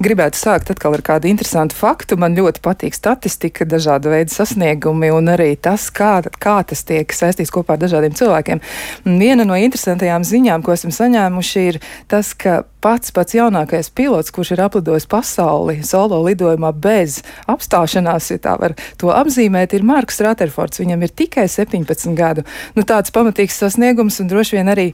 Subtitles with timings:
[0.00, 2.16] Gribētu sākt atkal ar kādu interesantu faktu.
[2.16, 7.52] Man ļoti patīk statistika, dažāda veida sasniegumi un arī tas, kā, kā tas tiek saistīts
[7.52, 8.62] kopā ar dažādiem cilvēkiem.
[9.04, 14.54] Viena no interesantajām ziņām, ko esam saņēmuši, ir tas, ka pats pats jaunākais pilots, kurš
[14.56, 20.80] ir aplidojis pasauli solo lidojumā bez apstāšanās, ja tā var to apzīmēt, ir Marks Raterfords.
[20.80, 22.48] Viņam ir tikai 17 gadu.
[22.72, 24.90] Nu, tāds pamatīgs sasniegums un droši vien arī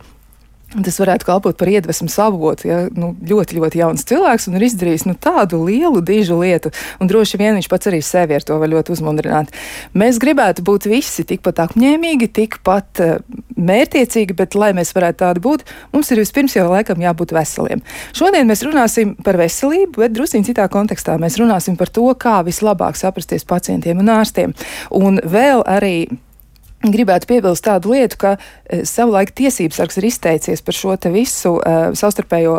[0.66, 2.66] Tas varētu kalpot par iedvesmu avotu.
[2.66, 2.78] Ja?
[2.90, 6.72] Nu, ļoti, ļoti jauns cilvēks un ir izdarījis nu, tādu lielu, dižu lietu.
[6.98, 9.54] Un droši vien viņš pats arī sevi ar to var ļoti uzmundrināt.
[9.94, 13.22] Mēs gribētu būt visi tikpat apņēmīgi, tikpat uh,
[13.54, 17.86] mērķiecīgi, bet, lai mēs varētu tādi būt, mums ir vispirms jau laikam jābūt veseliem.
[18.16, 21.14] Šodien mēs runāsim par veselību, bet druskuļi citā kontekstā.
[21.22, 24.58] Mēs runāsim par to, kā vislabāk saprasties pacientiem un ārstiem.
[24.90, 25.96] Un vēl arī
[26.92, 31.92] Gribētu piebilst tādu lietu, ka e, savulaik tiesības sargs ir izteicies par šo visu uh,
[31.96, 32.54] savstarpējo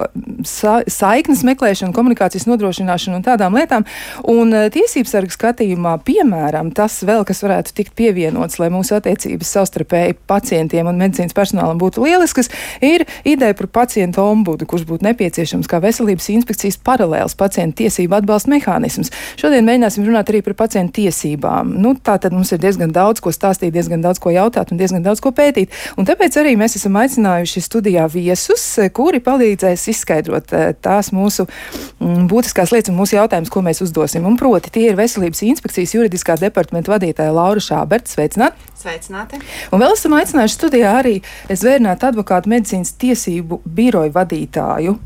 [0.48, 3.86] sa saiknes meklēšanu, komunikācijas nodrošināšanu un tādām lietām.
[4.30, 9.54] Un uh, tiesības sarga skatījumā, piemēram, tas vēl, kas varētu tikt pievienots, lai mūsu attiecības
[9.58, 12.52] savstarpēji pacientiem un medicīnas personālam būtu lieliskas,
[12.84, 18.52] ir ideja par pacientu ombudu, kurš būtu nepieciešams kā veselības inspekcijas paralēls pacientu tiesību atbalsta
[18.54, 19.12] mehānisms.
[19.40, 21.76] Šodien mēģināsim runāt arī par pacientu tiesībām.
[21.82, 25.06] Nu, tā tad mums ir diezgan daudz ko stāstīt, diezgan daudz ko jautāt un diezgan
[25.06, 25.74] daudz ko pētīt.
[25.98, 28.66] Un tāpēc arī mēs esam aicinājuši studijā viesus,
[28.96, 34.28] kuri palīdzēs izskaidrot eh, tās mūsu mm, būtiskās lietas un mūsu jautājumus, ko mēs uzdosim.
[34.30, 38.14] Un proti, tie ir Veselības inspekcijas juridiskā departamenta vadītāja Laura Šāberta.
[38.14, 38.72] Sveicināti!
[38.78, 39.42] Sveicināti!
[39.74, 44.98] Un vēl esam aicinājuši studijā arī zvērnāt advokātu medicīnas tiesību biroju vadītāju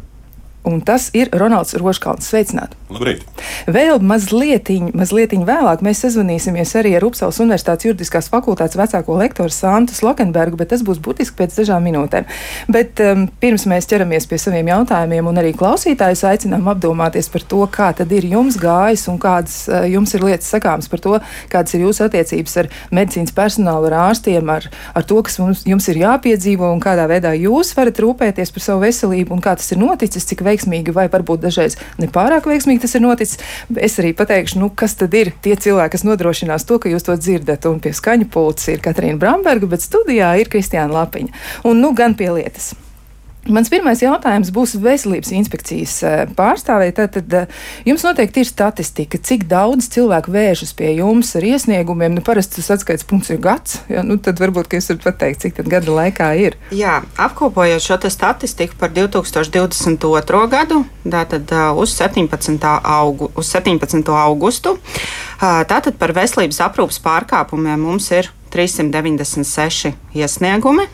[0.64, 2.28] Un tas ir Ronalds Roškalns.
[2.30, 2.78] Sveicināti!
[2.92, 3.24] Labrīt!
[3.72, 9.96] Vēl mazliet, mazliet vēlāk mēs sazvanīsimies arī ar Upsalas Universitātes juridiskās fakultātes vecāko lektoru Santu
[9.96, 12.28] Slokenbergu, bet tas būs būtiski pēc dažām minūtēm.
[12.74, 17.62] Bet um, pirms mēs ķeramies pie saviem jautājumiem un arī klausītājus aicinām apdomāties par to,
[17.72, 21.22] kā tad ir jums gājis un kādas uh, jums ir lietas sakāmas par to,
[21.54, 25.88] kādas ir jūsu attiecības ar medicīnas personālu, ar ārstiem, ar, ar to, kas mums, jums
[25.94, 29.80] ir jāpiedzīvo un kādā veidā jūs varat rūpēties par savu veselību un kā tas ir
[29.80, 33.40] noticis, cik veiksmīgi, vai varbūt dažreiz nepārāk veiksmīgi tas ir noticis.
[33.78, 37.18] Es arī pateikšu, nu, kas tad ir tie cilvēki, kas nodrošinās to, ka jūs to
[37.20, 37.68] dzirdat.
[37.70, 41.36] Un pie skaņa pults ir Katrīna Bramberga, bet studijā ir Kristiāna Lapiņa.
[41.70, 42.74] Un nu gan pie lietas.
[43.50, 46.94] Mans pirmais jautājums būs veselības inspekcijas eh, pārstāvēji.
[47.00, 52.14] Tad eh, jums noteikti ir statistika, cik daudz cilvēku vēršas pie jums ar iesniegumiem.
[52.14, 53.80] Nu, parasti tas atskaites punkts ir gads.
[53.90, 54.04] Ja?
[54.06, 56.58] Nu, tad varbūt jūs varat pateikt, cik gada laikā ir.
[56.70, 60.44] Jā, apkopojot šo statistiku par 2022.
[60.52, 62.62] gadu, tātad eh, uz 17.
[62.62, 64.06] Augu, uz 17.
[64.22, 64.76] augustu,
[65.42, 70.88] tātad par veselības aprūpas pārkāpumiem mums ir 396 iesniegumi.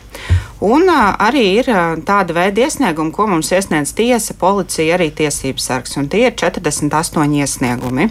[0.64, 1.68] Un arī ir
[2.06, 7.38] tāda veida iesniegumi, ko mums iesniedz tiesa, policija, arī tiesības sargs, un tie ir 48
[7.38, 8.08] iesniegumi.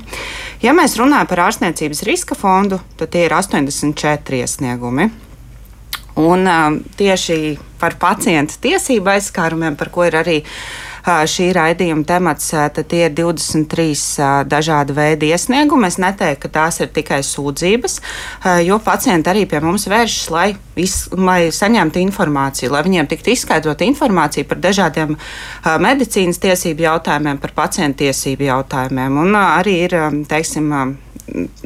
[0.63, 5.09] Ja mēs runājam par ārstniecības riska fondu, tad tie ir 84 iesniegumi.
[6.17, 6.49] Un
[6.97, 14.45] tieši par pacientu tiesību aizskārumiem, par ko ir arī uh, šī raidījuma temats, ir 23
[14.49, 15.87] dažādi veidi iesniegumi.
[15.87, 17.99] Es neteiktu, ka tās ir tikai sūdzības,
[18.67, 23.87] jo pacienti arī pie mums vēršas, lai, iz, lai saņemtu informāciju, lai viņiem tiktu izskaidrota
[23.87, 25.15] informācija par dažādiem
[25.83, 29.21] medicīnas tiesību jautājumiem, par pacientu tiesību jautājumiem.
[29.23, 30.71] Un arī ir, teiksim,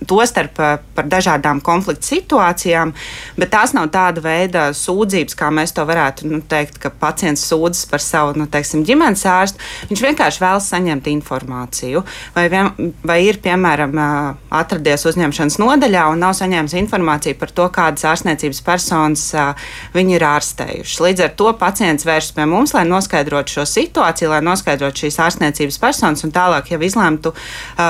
[0.08, 2.94] tostarp eh, par dažādām konflikta situācijām,
[3.40, 7.86] bet tās nav tāda veida sūdzības, kā mēs to varētu nu, teikt, ka pacients sūdzas
[7.92, 9.62] par savu nu, teiksim, ģimenes ārstu.
[9.92, 12.04] Viņš vienkārši vēlas saņemt informāciju.
[12.36, 17.70] Vai, vien, vai ir, piemēram, eh, atradies uzņemšanas nodaļā un nav saņēmis informāciju par to,
[17.74, 21.00] kādas ārstniecības personas eh, viņi ir ārstējuši.
[21.06, 25.80] Līdz ar to pacients vēršas pie mums, lai noskaidrotu šo situāciju, lai noskaidrotu šīs ārstniecības
[25.81, 27.34] personas un tālāk jau izlemtu,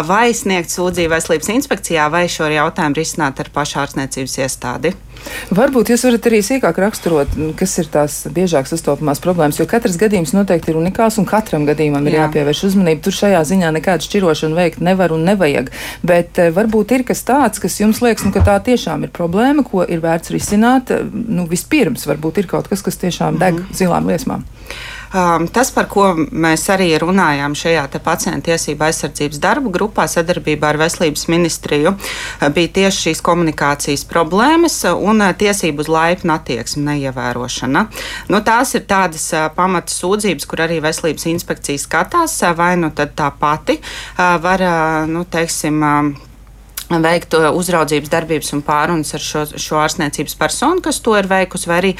[0.07, 4.95] vai sniegt sūdzību veselības institūcijai inspekcijā vai šo jautājumu risināt ar pašārstniecības iestādi.
[5.53, 10.33] Varbūt jūs varat arī sīkāk raksturot, kas ir tās biežāk sastopamās problēmas, jo katrs gadījums
[10.33, 12.23] noteikti ir unikāls un katram gadījumam ir Jā.
[12.25, 13.03] jāpievērš uzmanība.
[13.05, 15.69] Tur šajā ziņā nekādu šķirošanu veikt nevar un nevajag.
[16.07, 19.65] Bet eh, varbūt ir kas tāds, kas jums liekas, nu, ka tā tiešām ir problēma,
[19.67, 20.95] ko ir vērts risināt.
[21.11, 23.77] Nu, vispirms varbūt ir kaut kas, kas tiešām deg mm -hmm.
[23.77, 24.47] zilām liesmām.
[25.11, 30.79] Um, tas, par ko mēs arī runājām šajā pacientu tiesību aizsardzības darbu grupā sadarbībā ar
[30.79, 31.91] Veselības ministriju,
[32.55, 37.85] bija tieši šīs komunikācijas problēmas un tiesību uz laipnu attieksmi neievērošana.
[38.31, 39.27] Nu, tās ir tādas
[39.57, 43.81] pamata sūdzības, kur arī Veselības inspekcija skatās, vai nu tā pati
[44.17, 44.63] var,
[45.11, 45.83] nu, teiksim,
[46.99, 51.77] veikt uzraudzības darbības un pārunas ar šo, šo ārstniecības personu, kas to ir veikusi, vai
[51.79, 51.91] arī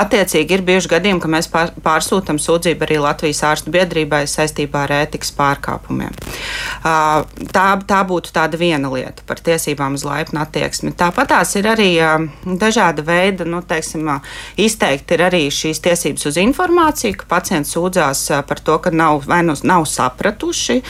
[0.00, 5.32] attiecīgi ir bijuši gadījumi, ka mēs pārsūtām sūdzību arī Latvijas ārstu biedrībai saistībā ar ētikas
[5.38, 6.16] pārkāpumiem.
[6.82, 10.92] Tā, tā būtu tāda viena lieta par tiesībām uz laipnu attieksmi.
[10.98, 11.90] Tāpat tās ir arī
[12.44, 14.08] dažāda veida, nu, teiksim,
[14.60, 19.42] izteikti ir arī šīs tiesības uz informāciju, ka pacients sūdzās par to, ka nav, vai
[19.46, 20.80] nu nav sapratuši,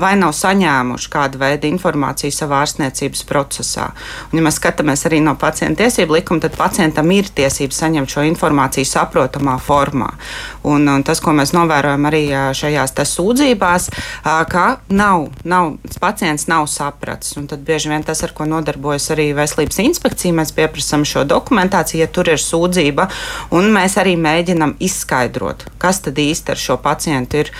[0.00, 3.92] vai nav saņēmuši kādu veidu informāciju savā ārstniecībā ārstniecības procesā.
[4.32, 8.24] Un, ja mēs skatāmies arī no pacienta tiesību likuma, tad pacientam ir tiesības saņemt šo
[8.30, 10.14] informāciju saprotamā formā.
[10.64, 12.24] Un, un tas, ko mēs novērojam arī
[12.54, 13.90] šajās sūdzībās,
[14.24, 17.36] ka nav, nav, pacients nav sapratis.
[17.36, 22.00] Un tad bieži vien tas, ar ko nodarbojas arī veselības inspekcija, mēs pieprasām šo dokumentāciju,
[22.00, 23.08] ja tur ir sūdzība,
[23.54, 27.52] un mēs arī mēģinam izskaidrot, kas tad īsti ar šo pacientu ir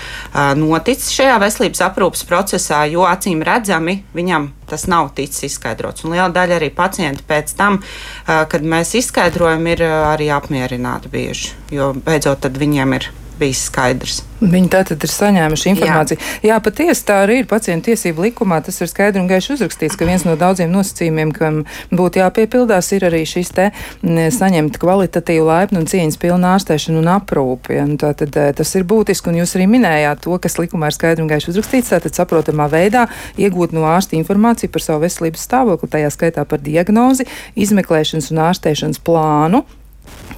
[0.58, 6.05] noticis šajā veselības aprūpas procesā, jo acīm redzami viņam tas nav ticis izskaidrots.
[6.05, 7.81] Un liela daļa arī pacientu pēc tam,
[8.27, 14.23] kad mēs izskaidrojam, ir arī apmierināti bieži, jo beidzot viņiem ir bijis skaidrs.
[14.45, 16.19] Viņi tātad ir saņēmuši informāciju.
[16.19, 18.59] Jā, Jā patiesi tā arī ir pacientu tiesību likumā.
[18.65, 21.61] Tas ir skaidri un gaiši uzrakstīts, ka viens no daudziem nosacījumiem, kam
[21.95, 23.69] būtu jāpiepildās, ir arī šis te
[24.05, 27.79] saņemt kvalitatīvu, laipnu un cieņas pilnu ārstēšanu un aprūpi.
[27.85, 31.25] Un tātad e, tas ir būtiski, un jūs arī minējāt to, kas likumā ir skaidri
[31.25, 33.07] un gaiši uzrakstīts, tātad saprotamā veidā
[33.41, 39.03] iegūt no ārsta informāciju par savu veselības stāvokli, tajā skaitā par diagnozi, izmeklēšanas un ārstēšanas
[39.05, 39.65] plānu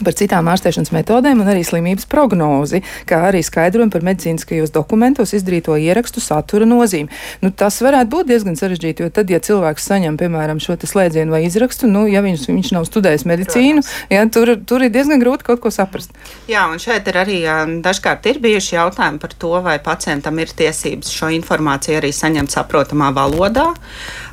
[0.05, 5.77] par citām ārstēšanas metodēm un arī slimības prognozi, kā arī skaidrojumu par medicīniskajos dokumentos izdarīto
[5.81, 7.11] ierakstu satura nozīmi.
[7.43, 11.45] Nu, tas varētu būt diezgan sarežģīti, jo tad, ja cilvēks saņem, piemēram, šo slēdzienu vai
[11.47, 15.63] izrakstu, nu, ja viņš, viņš nav studējis medicīnu, ja, tur, tur ir diezgan grūti kaut
[15.65, 16.13] ko saprast.
[16.51, 17.39] Jā, un šeit ir arī
[17.85, 23.13] dažkārt ir bijuši jautājumi par to, vai pacientam ir tiesības šo informāciju arī saņemt saprotamā
[23.17, 23.71] valodā.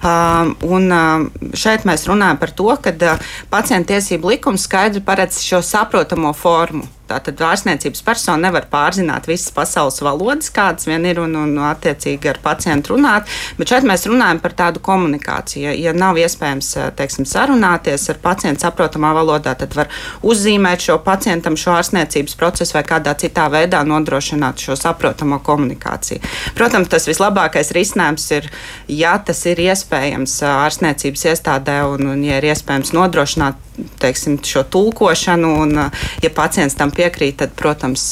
[0.03, 3.21] Um, un um, šeit mēs runājam par to, ka uh,
[3.51, 6.83] pacienta tiesību likums skaidri paredz šo saprotamo formu.
[7.13, 12.39] Tātad ārstniecības persona nevar pārzināt visas pasaules valodas, kādas vien ir, un, un attiecīgi ar
[12.41, 13.29] pacientu runāt.
[13.59, 15.75] Bet šeit mēs runājam par tādu komunikāciju.
[15.77, 19.91] Ja nav iespējams teiksim, sarunāties ar pacientu saprotamā valodā, tad var
[20.25, 26.23] uzzīmēt šo pacientam šo ārstniecības procesu vai kādā citā veidā nodrošināt šo saprotamo komunikāciju.
[26.57, 28.49] Protams, tas vislabākais risinājums ir,
[28.89, 33.61] ja tas ir iespējams ārstniecības iestādē un, un ja ir iespējams nodrošināt
[33.99, 35.77] teiksim, šo tulkošanu, un
[36.21, 38.07] ja pacients tam piekrīt, tad, protams,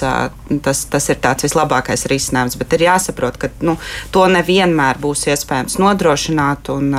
[0.65, 2.59] tas, tas ir tāds vislabākais risinājums.
[2.59, 3.77] Bet ir jāsaprot, ka nu,
[4.11, 6.91] to nevienmēr būs iespējams nodrošināt, un,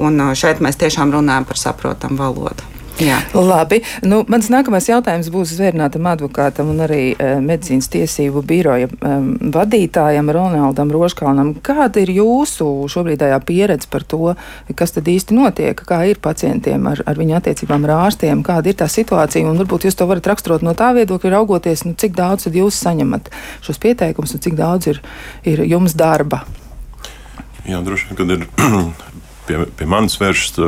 [0.00, 2.71] un šeit mēs tiešām runājam par saprotamu valodu.
[3.00, 3.18] Jā.
[3.32, 3.80] Labi.
[4.04, 9.12] Nu, mans nākamais jautājums būs zvērnātam advokātam un arī e, medicīnas tiesību biroja e,
[9.54, 11.54] vadītājam Ronaldam Roškalnam.
[11.64, 14.34] Kāda ir jūsu šobrīdējā pieredze par to,
[14.78, 18.80] kas tad īsti notiek, kā ir pacientiem ar, ar viņu attiecībām ar ārstiem, kāda ir
[18.82, 22.50] tā situācija, un varbūt jūs to varat raksturot no tā viedokļa, raugoties, nu, cik daudz
[22.52, 23.32] jūs saņemat
[23.64, 25.02] šos pieteikumus un cik daudz ir,
[25.48, 26.44] ir jums darba.
[27.62, 28.46] Jā, droši vien, kad ir
[29.46, 30.60] pie, pie manis vērsts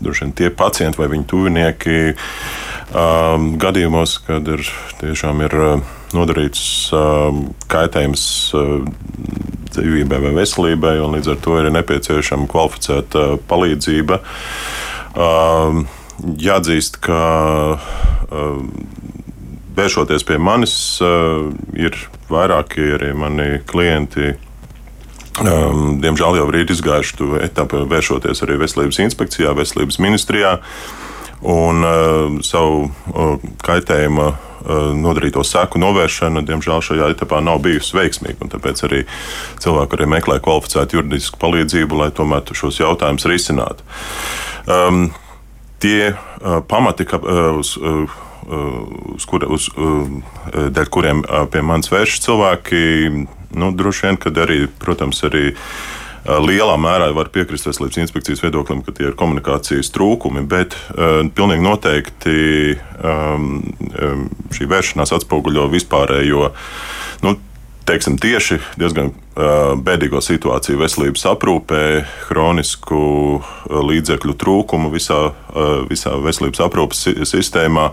[0.00, 4.64] droši vien tie pacienti vai viņu tuvinieki um, gadījumos, kad ir
[5.00, 6.62] tiešām ir uh, nodarīts
[6.96, 8.24] um, kaitējums
[8.56, 8.78] uh,
[9.70, 14.20] dzīvībai vai veselībai, un līdz ar to ir nepieciešama kvalificēta palīdzība.
[15.14, 15.84] Um,
[16.40, 17.20] jāatzīst, ka
[18.30, 18.72] um,
[19.76, 21.96] vēršoties pie manis, uh, ir
[22.30, 24.34] vairāki arī mani klienti
[25.40, 30.58] Um, diemžēl jau ir izgājuši to etapu, vēršoties arī veselības inspekcijā, veselības ministrijā.
[31.40, 34.34] Un uh, savu uh, kaitējumu uh,
[34.92, 38.50] nodarīto seku novēršana, diemžēl, šajā etapā nav bijusi veiksmīga.
[38.52, 39.00] Tāpēc arī
[39.64, 43.88] cilvēki arī meklē kvalificētu juridisku palīdzību, lai tomēr šos jautājumus risinātu.
[44.68, 45.06] Um,
[45.80, 48.20] tie uh, pamati, ka, uh, uz, uh,
[49.30, 50.08] kur, uz, uh,
[50.74, 52.80] dēļ kuriem uh, pie manis vēršas cilvēki,
[53.50, 55.50] Nu, droši vien, kad arī, protams, arī
[56.20, 61.64] lielā mērā var piekrist veselības inspekcijas viedoklim, ka tie ir komunikācijas trūkumi, bet uh, pilnīgi
[61.64, 62.40] noteikti
[63.02, 63.62] um,
[64.54, 66.50] šī vēršanās atspoguļo vispārējo.
[67.24, 67.34] Nu,
[67.88, 71.84] teiksim, tieši diezgan uh, bēdīgo situāciju veselības aprūpē,
[72.28, 73.00] chronisku
[73.40, 77.90] uh, līdzekļu trūkumu visā, uh, visā veselības aprūpes sistēmā.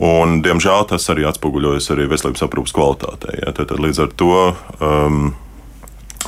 [0.00, 3.36] Un, diemžēl tas arī atspoguļojas arī veselības aprūpas kvalitātē.
[3.42, 3.52] Ja?
[3.52, 4.36] Tad, tad līdz ar to
[4.80, 5.24] um,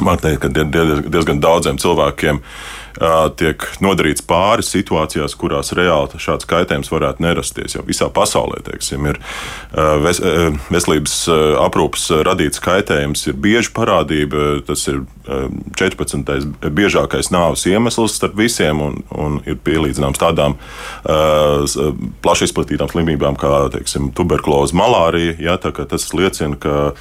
[0.04, 2.42] man teikt, ka diezgan daudziem cilvēkiem
[3.38, 7.76] tiek nodarīts pāri situācijās, kurās reāli šāds kaitējums varētu nerasties.
[7.76, 9.20] Jau visā pasaulē teiksim, ir
[10.04, 10.20] ves,
[10.70, 11.16] veselības
[11.64, 14.60] aprūpas radīts kaitējums, ir bieži parādība.
[14.68, 15.02] Tas ir
[15.80, 16.70] 14.
[16.74, 20.58] biežākais nāves iemesls starp visiem, un, un ir pielīdzināms tādām
[21.04, 25.38] plaši izplatītām slimībām kā teiksim, tuberkuloze, malārija.
[25.42, 26.92] Ja, tas liecina, ka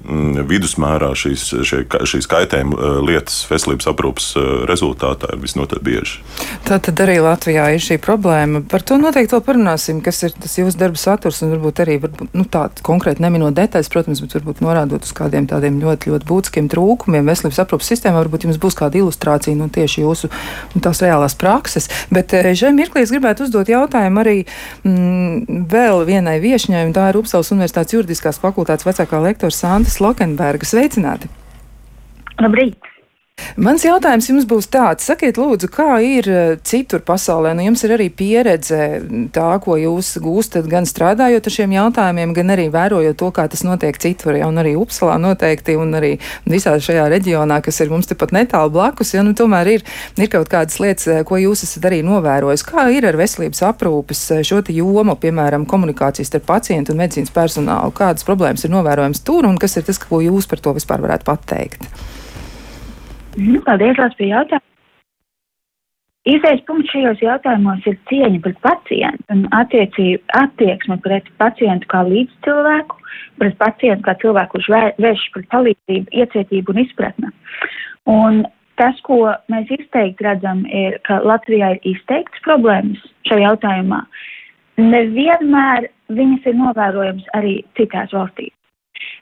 [0.00, 4.30] Mm, vidusmērā šīs, šie, šīs kaitējuma lietas veselības aprūpas
[4.70, 6.22] rezultātā ir visnotaļ bieži.
[6.68, 8.62] Tā tad arī Latvijā ir šī problēma.
[8.70, 12.32] Par to noteikti vēl parunāsim, kas ir tas jūsu darba saturs un varbūt arī varbūt,
[12.38, 16.70] nu, tāds konkrēti neminot detaļas, protams, bet varbūt norādot uz kādiem tādiem ļoti, ļoti būtiskiem
[16.72, 18.22] trūkumiem veselības aprūpas sistēmā.
[18.24, 21.90] Varbūt jums būs kāda ilustrācija no nu, tieši jūsu nu, tās reālās prakses.
[22.08, 24.36] Bet šai eh, mirklī es gribētu uzdot jautājumu arī
[24.86, 30.00] mm, vēl vienai viešņai, un tā ir Upsalas Universitātes juridiskās fakultātes vecākā lektora Santa Inātas
[30.04, 30.66] Lokenberga.
[30.66, 31.26] Sveicināti!
[32.38, 32.89] Labrīt!
[33.60, 37.52] Mans jautājums jums būs tāds, sakiet, lūdzu, kā ir eh, citur pasaulē?
[37.56, 39.00] Nu, jums ir arī pieredze
[39.34, 43.64] tā, ko jūs gūstat gan strādājot ar šiem jautājumiem, gan arī vērojot to, kā tas
[43.66, 46.12] notiek citur, ja, un arī Upsalā noteikti, un arī
[46.48, 49.84] visā šajā reģionā, kas ir mums tepat netālu blakus, ja, nu, tomēr ir,
[50.20, 52.66] ir kaut kādas lietas, eh, ko jūs esat arī novērojis.
[52.68, 57.94] Kā ir ar veselības aprūpes eh, šo jomu, piemēram, komunikācijas starp pacientu un medicīnas personālu?
[57.96, 61.28] Kādas problēmas ir novērojams tur, un kas ir tas, ko jūs par to vispār varētu
[61.28, 61.88] pateikt?
[63.38, 64.66] Nu, paldies, Lārs, par jautājumu.
[66.28, 72.98] Izējas punkts šajos jautājumos ir cieņa pret pacientu un attieksme pret pacientu kā līdzcilvēku,
[73.40, 74.68] pret pacientu kā cilvēku, kurš
[75.00, 77.30] vērš pret palīdzību, iecietību un izpratni.
[78.12, 78.42] Un
[78.76, 79.22] tas, ko
[79.52, 84.02] mēs izteikti redzam, ir, ka Latvijā ir izteikts problēmas šajā jautājumā.
[84.80, 88.52] Nevienmēr viņas ir novērojamas arī citās valstīs.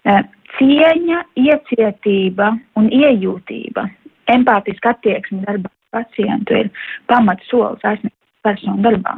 [0.08, 0.22] Eh,
[0.58, 3.86] cieņa, iecietība un iejūtība
[4.32, 6.70] empātiska attieksme darbā pacientu ir
[7.10, 9.16] pamats solis ārstniecības personu darbā.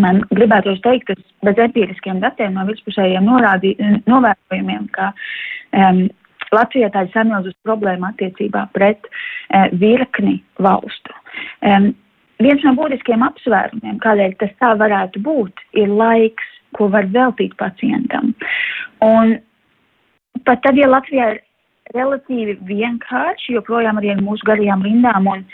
[0.00, 3.28] Man gribētos teikt, ka bez empiriskiem datiem no virspusējiem
[4.10, 5.12] novērojumiem, ka
[5.78, 6.06] um,
[6.54, 11.14] Latvijā tā ir samilzus problēma attiecībā pret uh, virkni valstu.
[11.62, 11.92] Um,
[12.42, 18.32] viens no būtiskiem apsvērumiem, kādēļ tas tā varētu būt, ir laiks, ko var veltīt pacientam.
[19.04, 19.36] Un
[20.46, 21.42] pat tad, ja Latvijā ir
[21.92, 25.44] relatīvi vienkārši, joprojām arī ar mūsu garajām rindām un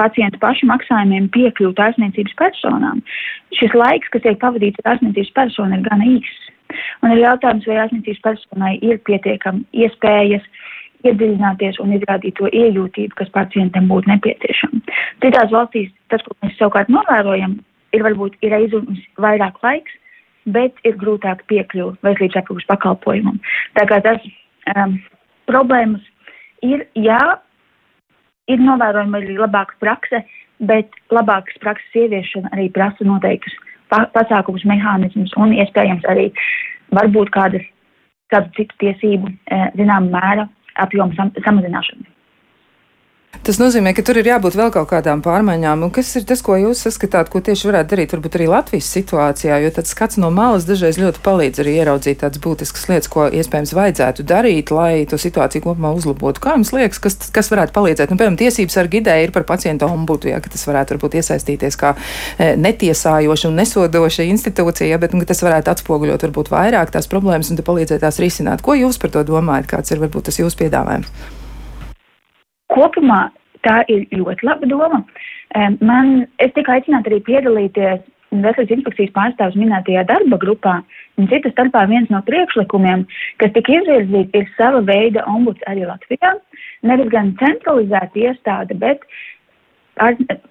[0.00, 3.00] pacientu pašu maksājumiem piekļūt ārstniecības personām.
[3.56, 6.50] Šis laiks, kas tiek pavadīts ar ārstniecības personu, ir gana īss.
[7.02, 10.44] Un ir jautājums, vai ārstniecības personai ir pietiekami iespējas
[11.06, 14.82] iedziļināties un izrādīt to iejūtību, kas pacientam būtu nepieciešama.
[15.24, 17.58] Citās valstīs tas, ko mēs savukārt novērojam,
[17.96, 19.94] ir varbūt ir aizjūtams vairāk laiks,
[20.48, 23.38] bet ir grūtāk piekļūt veselības aprūpas pakalpojumam.
[23.78, 24.26] Tā kā tas
[24.74, 24.98] um,
[25.48, 26.04] problēmas
[26.62, 27.22] ir, jā,
[28.48, 30.22] ir novērojama arī labāka prakse,
[30.58, 33.56] bet labākas prakses ieviešana arī prasa noteiktus
[33.88, 36.28] pa pasākumus, mehānismus un iespējams arī
[36.96, 37.64] varbūt kādas,
[38.32, 42.04] kādu citu tiesību, eh, zinām, mēra apjomu sam samazināšanu.
[43.28, 45.82] Tas nozīmē, ka tur ir jābūt vēl kaut kādām pārmaiņām.
[45.84, 49.58] Un kas ir tas, ko jūs saskatāt, ko tieši varētu darīt, varbūt arī Latvijas situācijā?
[49.64, 53.72] Jo tāds skats no malas dažreiz ļoti palīdz arī ieraudzīt tādas būtiskas lietas, ko iespējams
[53.76, 56.42] vajadzētu darīt, lai to situāciju kopumā uzlabotu.
[56.44, 58.12] Kā jums liekas, kas, kas varētu palīdzēt?
[58.12, 61.80] Nu, piemēram, tiesības ar gidēju ir par pacientu ombudu, ja, ka tas varētu varbūt iesaistīties
[61.80, 67.08] kā e, netiesājoša un nesodoša institūcija, ja, bet nu, tas varētu atspoguļot varbūt vairāk tās
[67.08, 68.64] problēmas un palīdzēt tās risināt.
[68.64, 69.68] Ko jūs par to domājat?
[69.76, 71.37] Kāds ir varbūt tas jūsu piedāvājums?
[72.74, 73.28] Kopumā
[73.66, 75.02] tā ir ļoti laba doma.
[75.80, 80.74] Man, es tikai aicinātu arī piedalīties Veselības inspekcijas pārstāvs minētajā darba grupā,
[81.16, 83.06] un citas starpā viens no priekšlikumiem,
[83.40, 86.34] kas tika izvirzīts, ir sava veida ombuds arī Latvijā.
[86.84, 89.00] Nevis gan centralizēta iestāde, bet,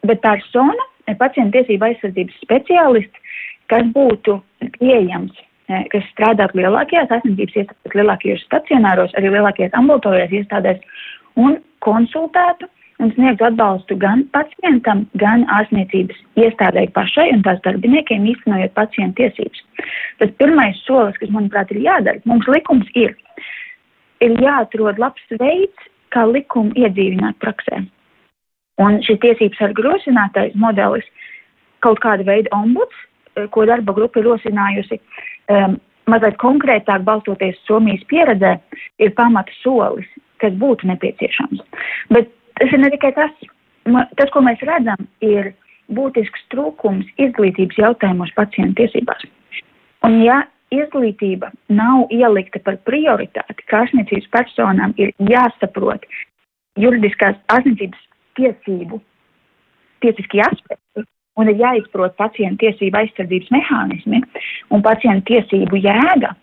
[0.10, 0.90] bet persona,
[1.22, 3.38] pacienta tiesība aizsardzības speciālists,
[3.70, 4.40] kas būtu
[4.80, 5.38] pieejams
[5.92, 11.04] kas strādātu lielākajās ārstniecības iestādēs, lielākajos stacionāros, arī lielākajās ambulatorijās iestādēs
[11.38, 12.68] un konsultētu
[13.00, 19.62] un sniegtu atbalstu gan pacientam, gan ārstniecības iestādēji pašai un tās darbiniekiem īstenojot pacientu tiesības.
[20.22, 23.14] Tas pirmais solis, kas, manuprāt, ir jādara, mums likums ir,
[24.26, 27.84] ir jāatrod labs veids, kā likumu iedzīvināt praksē.
[28.82, 31.06] Un šis tiesības sarga rosinātais modelis,
[31.86, 32.96] kaut kāda veida ombuds,
[33.36, 35.00] eh, ko darba grupa ir rosinājusi,
[35.54, 35.78] um,
[36.10, 38.58] mazliet konkrētāk balstoties Somijas pieredzē,
[38.98, 40.08] ir pamata solis
[40.44, 41.64] kas būtu nepieciešams.
[42.14, 42.30] Bet
[42.60, 43.48] tas ir ne tikai tas.
[44.20, 45.54] Tas, ko mēs redzam, ir
[45.96, 49.24] būtisks trūkums izglītības jautājumos pacientu tiesībās.
[50.04, 50.42] Un ja
[50.76, 56.04] izglītība nav ielikta par prioritāti, ka ārstniecības personām ir jāsaprot
[56.78, 58.04] juridiskās ārstniecības
[58.38, 59.00] tiesību,
[60.04, 61.06] tiesiskie aspekti,
[61.38, 64.22] un ir jāizprot pacientu tiesību aizsardzības mehānismi
[64.74, 66.34] un pacientu tiesību jēga,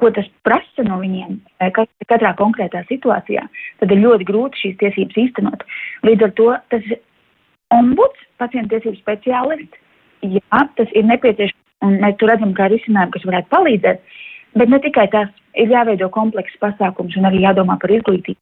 [0.00, 1.38] ko tas prasa no viņiem
[2.08, 3.46] katrā konkrētā situācijā,
[3.80, 5.64] tad ir ļoti grūti šīs tiesības īstenot.
[6.08, 6.92] Līdz ar to tas
[7.72, 9.82] ombuds, pacientu tiesību speciālists,
[10.22, 14.18] jā, tas ir nepieciešams un mēs tur redzam, kā risinājumu, kas varētu palīdzēt.
[14.60, 18.38] Bet ne tikai tas, ir jāveido komplekss pasākums un arī jādomā par izglītību.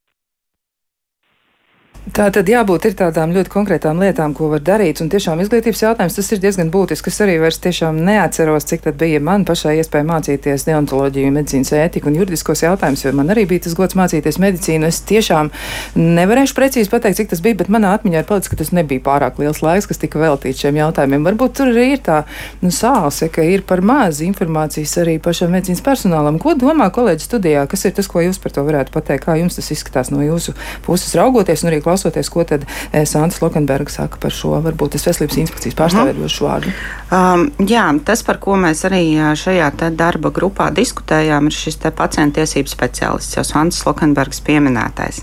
[2.01, 5.03] Tā tad jābūt ir tādām ļoti konkrētām lietām, ko var darīt.
[5.05, 7.11] Un tiešām izglītības jautājums tas ir diezgan būtisks.
[7.13, 12.09] Es arī vairs tiešām neatceros, cik tad bija man pašai iespēja mācīties deontoloģiju, medicīnas ētiku
[12.09, 14.89] un juridiskos jautājumus, jo man arī bija tas gods mācīties medicīnu.
[14.89, 15.51] Es tiešām
[16.01, 19.37] nevarēšu precīzi pateikt, cik tas bija, bet manā atmiņā ir palicis, ka tas nebija pārāk
[19.43, 21.29] liels laiks, kas tika veltīts šiem jautājumiem.
[21.29, 22.23] Varbūt tur arī ir tā
[22.65, 26.41] nu, sāse, ka ir par maz informācijas arī pašam medicīnas personālam.
[26.41, 27.69] Ko domā kolēģi studijā?
[27.69, 29.29] Kas ir tas, ko jūs par to varētu pateikt?
[29.29, 30.57] Kā jums tas izskatās no jūsu
[30.89, 32.31] puses raugoties un arī klausoties?
[32.31, 36.73] ko tad eh, Sāns Lokenbergs saka par šo, varbūt tas veselības inspekcijas pārstāvējošu vārdu.
[37.11, 39.03] Um, jā, tas, par ko mēs arī
[39.39, 45.23] šajā darba grupā diskutējām, ir šis pacienta tiesību speciālists, jau Sāns Lokenbergs pieminētais.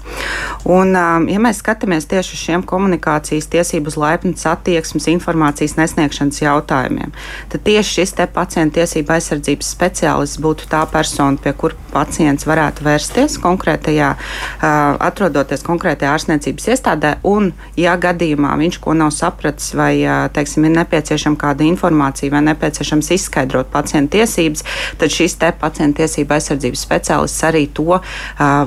[0.67, 6.41] Un, um, ja mēs skatāmies tieši uz šiem komunikācijas tiesību uz laipnas attieksmes informācijas nesniegšanas
[6.43, 7.13] jautājumiem,
[7.53, 13.37] tad tieši šis pacienta tiesību aizsardzības speciālists būtu tā persona, pie kura pacients varētu vērsties
[13.43, 20.01] konkrētajā, uh, atrodoties konkrētajā ārstniecības iestādē, un, ja gadījumā viņš ko nav sapratis, vai
[20.33, 24.65] teiksim, ir nepieciešama kāda informācija, vai nepieciešams izskaidrot pacienta tiesības,
[24.97, 27.99] tad šis te pacienta tiesība aizsardzības speciālists arī to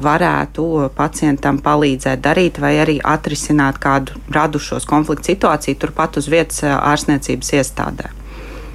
[0.06, 7.54] varētu pacientam palīdzēt darīt, vai arī atrisināt kādu radušos konfliktu situāciju turpat uz vietas ārstniecības
[7.59, 8.14] iestādē.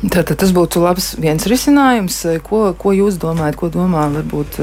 [0.04, 2.18] Tātad tas būtu labs viens risinājums.
[2.46, 4.60] Ko, ko jūs domājat, ko domā varbūt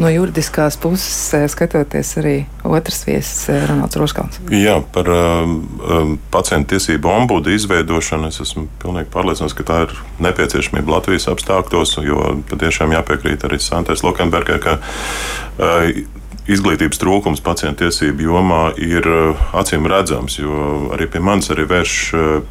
[0.00, 4.38] no juridiskās puses, skatoties arī otrs viesis, Ronalds Roškāns?
[4.54, 10.96] Jā, par um, pacientu tiesību ombudu izveidošanu es esmu pilnīgi pārliecināts, ka tā ir nepieciešamība
[10.96, 15.90] Latvijas apstākļos, jo patiešām jāpiekrīt arī Santais Lokenbergai, ka uh,
[16.48, 19.06] izglītības trūkums pacientu tiesību jomā ir
[19.58, 22.00] acīm redzams, jo arī pie manis arī vērš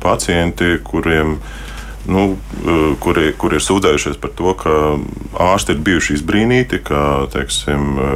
[0.03, 1.70] pacienti, kuriem ir
[2.05, 2.37] nu,
[2.67, 4.75] eh, kuri, kuri ir sūdzējušies par to, ka
[5.51, 8.15] ārsti ir bijuši izbrīnīti, ka teiksim, eh,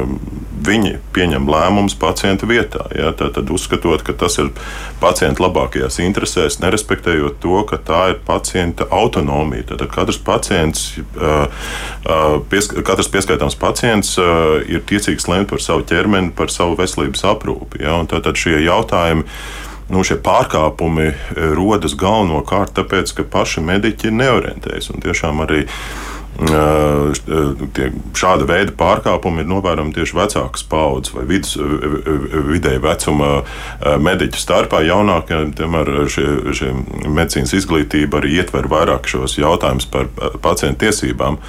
[0.66, 2.86] viņi pieņem lēmumus pacienta vietā.
[2.96, 3.12] Ja?
[3.12, 4.50] Tad, uzskatot, ka tas ir
[5.00, 9.68] pacienta labākajās interesēs, nerespektējot to, ka tā ir pacienta autonomija.
[9.68, 10.98] Tad katrs pacients,
[12.50, 14.16] pies, katrs pieskaitāms pacients
[14.66, 17.84] ir tiesīgs lemt par savu ķermeni, par savu veselības aprūpi.
[17.84, 18.02] Ja?
[18.08, 19.22] Tad šie jautājumi
[19.92, 21.14] nu, šie pārkāpumi e,
[21.56, 24.90] rodas galvenokārt tāpēc, ka paši mediķi neorientējas.
[24.92, 25.68] Un tiešām arī e,
[27.76, 31.54] tie, šāda veida pārkāpumi ir novērojami tieši vecākas paudzes vai vidus,
[32.50, 34.82] vidēja vecuma e, mediķu starpā.
[34.88, 36.74] Jaunākie, tomēr šie, šie
[37.06, 40.10] medicīnas izglītība arī ietver vairāk šos jautājumus par
[40.42, 41.40] pacientu tiesībām.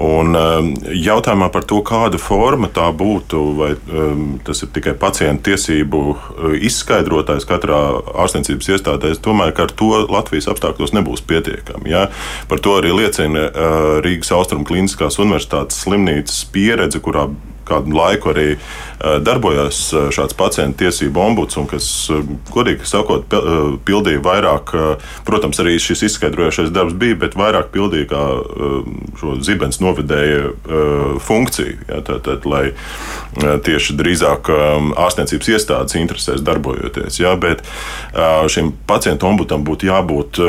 [0.00, 5.50] Un um, jautājumā par to, kāda forma tā būtu, vai um, tas ir tikai pacientu
[5.50, 7.80] tiesību uh, izskaidrotājs katrā
[8.24, 11.92] ārstniecības iestādē, es domāju, ka ar to Latvijas apstākļos nebūs pietiekami.
[11.92, 12.06] Ja?
[12.48, 17.28] Par to arī liecina uh, Rīgas Austrum Kliniskās Universitātes slimnīcas pieredze, kurā
[17.70, 18.60] kādu laiku arī eh,
[19.00, 22.20] darbojās eh, šāds pacientu tiesību ombuds, un kas, eh,
[22.52, 23.32] godīgi sakot,
[23.86, 24.72] pildīja vairāk,
[25.24, 28.22] protams, arī šis izskaidrojošais darbs bija, bet vairāk pildīja kā
[29.20, 30.50] šo zibens novedēja
[31.22, 31.76] funkciju.
[31.88, 32.72] Ja, tā, tā, lai
[33.38, 34.50] tieši drīzāk
[34.98, 37.20] ārstniecības iestādes interesēs darbojoties.
[37.22, 37.62] Ja, bet
[38.50, 40.40] šim pacientu ombudam būtu jābūt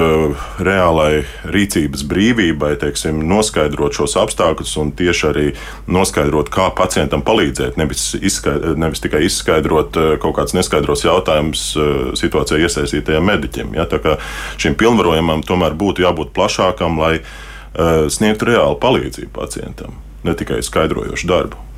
[0.64, 5.48] reālai rīcības brīvībai, teiksim, noskaidrot šos apstākļus un tieši arī
[5.92, 12.04] noskaidrot, kā pacientam palīdzēt, nevis, izskaidrot, nevis tikai izskaidrot eh, kaut kādus neskaidros jautājumus eh,
[12.20, 13.74] situācijā iesaistītajiem mediķiem.
[13.80, 13.88] Ja?
[13.90, 14.18] Tā kā
[14.62, 21.30] šim pilnvarojumam tomēr būtu jābūt plašākam, lai uh, sniegtu reālu palīdzību pacientam, ne tikai skaidrojošu
[21.30, 21.71] darbu.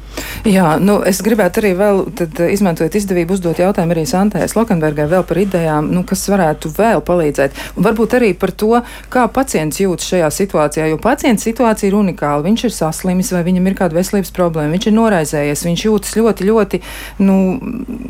[0.47, 5.05] Jā, nu, es gribētu arī vēl, tad, eh, izmantojot izdevību, uzdot jautājumu arī Santēs Lokenbergai
[5.11, 7.59] vēl par idejām, nu, kas varētu vēl palīdzēt.
[7.77, 8.81] Un varbūt arī par to,
[9.13, 12.43] kā pacients jūtas šajā situācijā, jo pacienta situācija ir unikāla.
[12.43, 16.49] Viņš ir saslimis vai viņam ir kāda veselības problēma, viņš ir noraizējies, viņš jūtas ļoti,
[16.49, 16.81] ļoti
[17.23, 17.37] nu,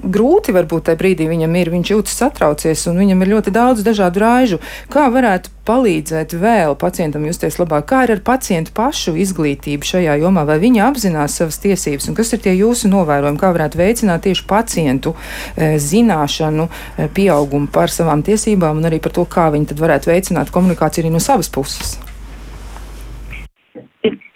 [0.03, 4.23] grūti varbūt tajā brīdī viņam ir, viņš jūtas satraucies un viņam ir ļoti daudz dažādu
[4.23, 4.59] raižu.
[4.89, 7.87] Kā varētu palīdzēt vēl pacientam justies labāk?
[7.89, 10.45] Kā ir ar pacientu pašu izglītību šajā jomā?
[10.49, 12.09] Vai viņi apzinās savas tiesības?
[12.11, 13.41] Un kas ir tie jūsu novērojumi?
[13.41, 15.15] Kā varētu veicināt tieši pacientu
[15.55, 20.11] e, zināšanu, e, pieaugumu par savām tiesībām un arī par to, kā viņi tad varētu
[20.11, 21.95] veicināt komunikāciju arī no savas puses?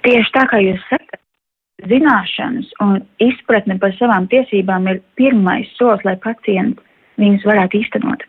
[0.07, 1.21] tieši tā kā jūs sakat,
[1.87, 6.81] zināšanas un izpratne par savām tiesībām ir pirmais solis, lai pacients
[7.21, 8.23] viņus varētu īstenot.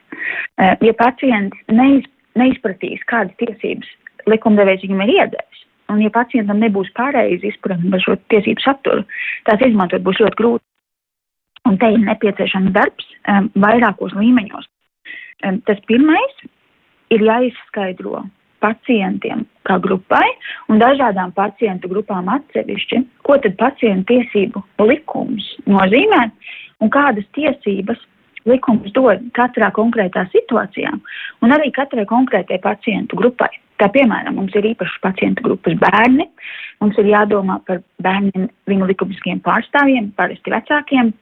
[0.59, 2.07] Uh, ja pacients neiz,
[2.39, 3.89] neizpratīs, kādas tiesības
[4.29, 9.05] likumdevējs viņam ir iedēvis, un ja pacientam nebūs pareizi izpratne šo tiesību saturu,
[9.49, 10.65] tās izmantot būs ļoti grūti.
[11.69, 14.69] Un te ir nepieciešams darbs um, vairākos līmeņos.
[15.45, 16.45] Um, tas pirmais
[17.13, 18.23] ir jāizskaidro
[18.65, 20.27] pacientiem kā grupai
[20.73, 26.25] un dažādām pacientu grupām atsevišķi, ko tad pacientu tiesību likums nozīmē
[26.83, 28.01] un kādas tiesības
[28.49, 30.93] likums dod katrā konkrētā situācijā
[31.45, 33.51] un arī katrai konkrētai pacientu grupai.
[33.79, 36.27] Tā piemēram, mums ir īpašas pacientu grupas bērni,
[36.83, 41.13] mums ir jādomā par bērniem, viņu likumiskiem pārstāvjiem, parasti vecākiem,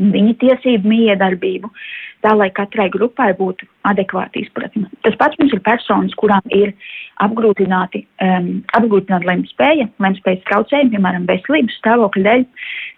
[0.00, 1.68] viņa tiesību miedarbību,
[2.24, 4.86] tā lai katrai grupai būtu adekvāta izpratne.
[5.04, 6.72] Tas pats mums ir personas, kurām ir
[7.24, 12.46] apgrūtināti, um, apgrūtināta lemtspēja, lemtspējas traucējumi, piemēram, veselības stāvokļa dēļ.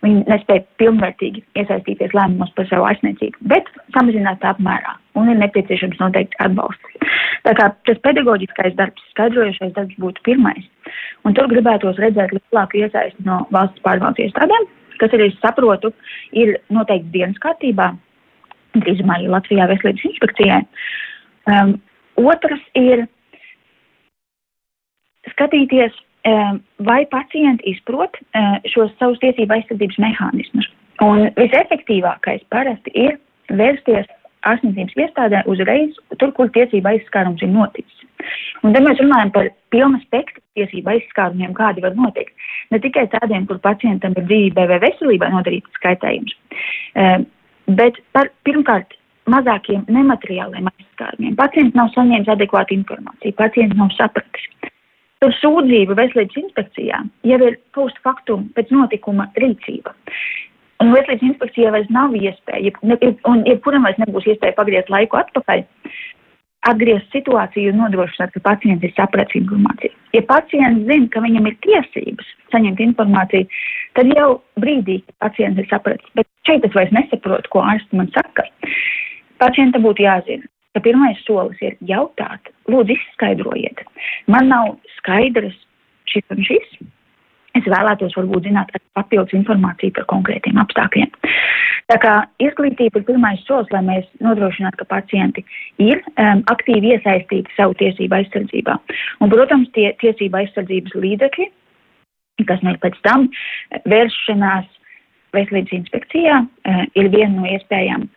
[0.05, 6.39] Viņi nespēja pilnvērtīgi iesaistīties lēmumos par savu aizsniedzību, bet samazinātā apmērā un ir nepieciešams noteikti
[6.45, 7.11] atbalsts.
[7.49, 10.65] Tā kā tas pedagoģiskais darbs, skaidrojošais darbs būtu pirmais,
[11.25, 15.93] un tur gribētos redzēt lielāku iesaisti no valsts pārvaldes iestādēm kas arī, saprotu,
[16.37, 17.91] ir noteikti dienas kārtībā,
[18.79, 20.63] drīzumā arī Latvijā veselības inspekcijai.
[21.51, 21.77] Um,
[22.21, 23.05] otrs ir
[25.33, 25.95] skatīties,
[26.29, 30.71] um, vai pacienti izprot uh, šos savus tiesību aizsardzības mehānismus.
[31.05, 33.19] Un visefektīvākais parasti ir
[33.51, 34.11] vērsties
[34.49, 38.04] ārstniecības iestādē uzreiz tur, kur tiesība aizskārums ir noticis.
[38.65, 42.33] Un tad mēs runājam par pilnu spektru tiesību aizskārumiem, kādi var notikt.
[42.73, 46.37] Ne tikai tādiem, kur pacientam ir dzīvībai vai veselībai nodarīts skaitējums,
[46.95, 47.19] eh,
[47.81, 48.97] bet par pirmkārt
[49.31, 51.37] mazākiem nemateriāliem aizskārumiem.
[51.37, 54.49] Pacients nav saņēmis adekvātu informāciju, pacients nav sapratis.
[55.23, 59.95] Tur sūdzība veselības inspekcijā jau ir post faktum pēc notikuma rīcība.
[60.83, 62.75] Un veselības inspekcijai vairs nav iespēja,
[63.31, 65.63] un jebkuram vairs nebūs iespēja pagriezt laiku atpakaļ,
[66.69, 69.93] atgriezt situāciju un nodrošināt, ka pacients ir sapratis informāciju.
[70.17, 73.49] Ja pacients zina, ka viņam ir tiesības saņemt informāciju,
[73.99, 74.29] tad jau
[74.63, 76.09] brīdī pacients ir sapratis.
[76.17, 78.47] Bet šeit es vairs nesaprotu, ko ārsts man saka.
[79.43, 83.85] Pacientam būtu jāzina, ka pirmais solis ir jautāt, lūdzu, izskaidrojiet.
[84.31, 85.57] Man nav skaidrs
[86.11, 86.77] šis un šis.
[87.55, 91.11] Es vēlētos varbūt zināt papildus informāciju par konkrētiem apstākļiem.
[91.93, 95.45] Tā kā izglītība ir pirmais solis, lai mēs nodrošinātu, ka pacienti
[95.83, 98.79] ir um, aktīvi iesaistīti savu tiesību aizsardzībā.
[99.21, 101.47] Un, protams, tie tiesību aizsardzības līdzekļi,
[102.49, 103.29] kas mēs pēc tam
[103.93, 104.67] vēršanās
[105.37, 108.09] veselības inspekcijā, uh, ir viena no iespējām.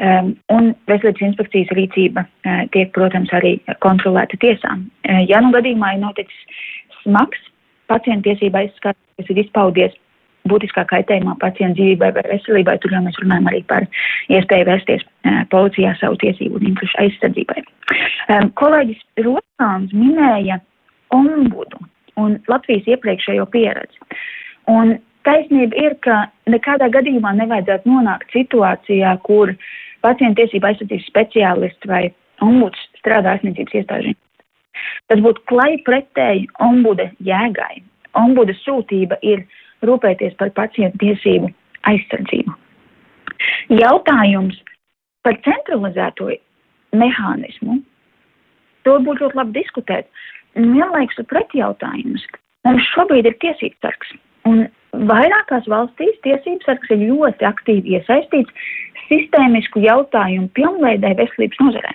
[0.00, 4.88] Um, un veselības inspekcijas rīcība uh, tiek, protams, arī kontrolēta tiesām.
[5.04, 6.66] Uh, ja nu gadījumā ir noticis
[7.02, 7.49] smags
[7.90, 9.98] pacienta tiesība aizskats, kas ir izpaudies
[10.48, 13.86] būtiskā kaitējumā pacienta dzīvībai vai veselībai, tur jau mēs runājam arī par
[14.32, 17.64] iespēju vērsties uh, policijā savu tiesību un interešu aizsardzībai.
[18.60, 20.60] Kolēģis Rotāns minēja
[21.14, 21.82] ombudu
[22.20, 24.00] un Latvijas iepriekšējo pieredzi.
[24.70, 29.54] Un taisnība ir, ka nekādā gadījumā nevajadzētu nonākt situācijā, kur
[30.04, 32.06] pacienta tiesība aizsardzības speciālists vai
[32.44, 34.18] ombuds strādā aizsardzības iestāžiem.
[35.10, 37.82] Tas būtu klai pretēji ombuda jēgai.
[38.18, 39.44] Ombuda sūtība ir
[39.86, 41.50] rūpēties par pacientu tiesību
[41.90, 42.56] aizsardzību.
[43.80, 44.58] Jautājums
[45.24, 46.30] par centralizēto
[46.96, 47.80] mehānismu.
[48.84, 50.08] To būtu ļoti labi diskutēt.
[50.56, 52.26] Vienlaikus ir pretjautājums.
[52.66, 54.12] Mums šobrīd ir tiesības sargs.
[54.48, 54.64] Un
[55.10, 58.70] vairākās valstīs tiesības sargs ir ļoti aktīvi iesaistīts
[59.08, 61.94] sistēmisku jautājumu pilnveidē veselības nozarē.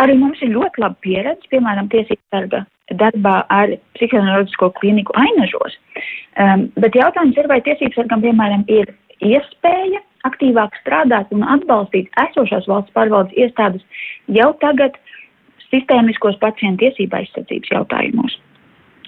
[0.00, 2.64] Arī mums ir ļoti laba pieredze, piemēram, tiesības sarga
[3.00, 5.76] darbā ar psiholoģisko kliniku ainažos.
[6.36, 8.90] Um, bet jautājums ir, vai tiesības sargam, piemēram, ir
[9.24, 13.84] iespēja aktīvāk strādāt un atbalstīt esošās valsts pārvaldes iestādes
[14.32, 14.96] jau tagad
[15.70, 18.38] sistēmiskos pacientu tiesību aizsardzības jautājumos.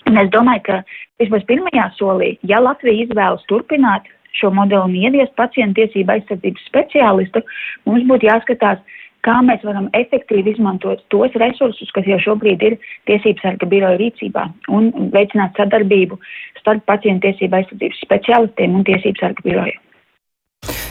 [0.07, 0.77] Un es domāju, ka
[1.21, 7.43] vismaz pirmajā solī, ja Latvija izvēlas turpināt šo modeli un ieviest pacientu tiesību aizsardzības speciālistu,
[7.89, 8.83] mums būtu jāskatās,
[9.27, 12.79] kā mēs varam efektīvi izmantot tos resursus, kas jau šobrīd ir
[13.11, 16.21] tiesības sarga biroja rīcībā, un veicināt sadarbību
[16.61, 19.86] starp pacientu tiesību aizsardzības speciālistiem un tiesības sarga biroju.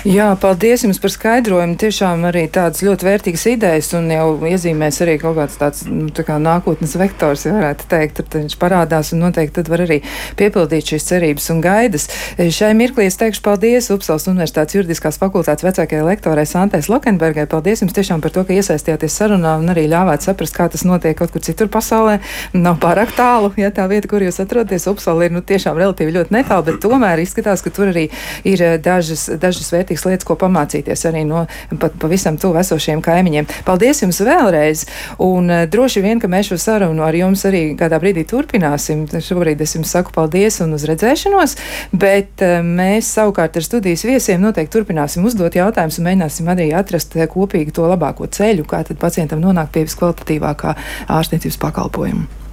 [0.06, 1.80] Jā, paldies jums par skaidrojumu.
[1.82, 6.22] Tiešām arī tādas ļoti vērtīgas idejas un jau iezīmēs arī kaut kāds tāds nu, tā
[6.28, 8.20] kā nākotnes vektors, ja varētu teikt.
[8.20, 9.98] Tad viņš parādās un noteikti tad var arī
[10.38, 12.06] piepildīt šīs cerības un gaidas.
[12.38, 17.48] Šai mirklī es teikšu paldies Upsals Universitātes juridiskās fakultātes vecākajai lektorai Santēs Lokenbergai.
[17.50, 21.18] Paldies jums tiešām par to, ka iesaistījāties sarunā un arī ļāvāt saprast, kā tas notiek
[21.18, 22.20] kaut kur citur pasaulē.
[22.54, 26.38] Nav pārāk tālu, ja tā vieta, kur jūs atrodaties, Upsala ir nu, tiešām relatīvi ļoti
[26.38, 28.08] netālu, bet tomēr izskatās, ka tur arī
[28.46, 31.46] ir eh, dažas, dažas vērtības vērtīgas lietas, ko pamācīties arī no
[31.80, 33.48] pat pavisam tuvu esošiem kaimiņiem.
[33.66, 34.86] Paldies jums vēlreiz,
[35.20, 39.06] un uh, droši vien, ka mēs šo sarunu ar jums arī kādā brīdī turpināsim.
[39.08, 41.58] Šobrīd es jums saku paldies un uz redzēšanos,
[41.94, 47.16] bet uh, mēs savukārt ar studijas viesiem noteikti turpināsim uzdot jautājumus un mēģināsim arī atrast
[47.16, 50.76] uh, kopīgi to labāko ceļu, kā tad pacientam nonākt pie viskvalitatīvākā
[51.16, 52.45] ārstniecības pakalpojuma.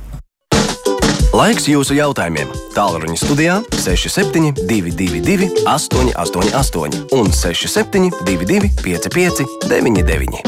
[1.32, 2.50] Laiks jūsu jautājumiem.
[2.76, 10.44] Tālruņa studijā 6722, 888, un 6722, 559,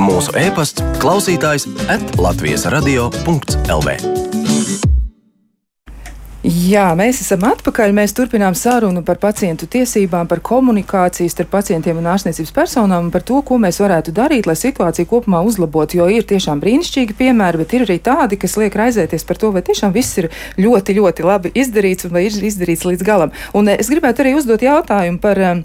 [0.00, 4.33] mūsu e-pasts, klausītājs atlatvijas radio.lv.
[6.44, 7.94] Jā, mēs esam atpakaļ.
[7.96, 13.24] Mēs turpinām sarunu par pacientu tiesībām, par komunikāciju starp pacientiem un ārstniecības personām un par
[13.24, 16.02] to, ko mēs varētu darīt, lai situāciju kopumā uzlabotu.
[16.02, 19.64] Jo ir tiešām brīnišķīgi piemēri, bet ir arī tādi, kas liek raizēties par to, vai
[19.64, 20.28] tiešām viss ir
[20.60, 23.32] ļoti, ļoti labi izdarīts un vai ir izdarīts līdz galam.
[23.56, 25.40] Un eh, es gribētu arī uzdot jautājumu par.
[25.40, 25.64] Um,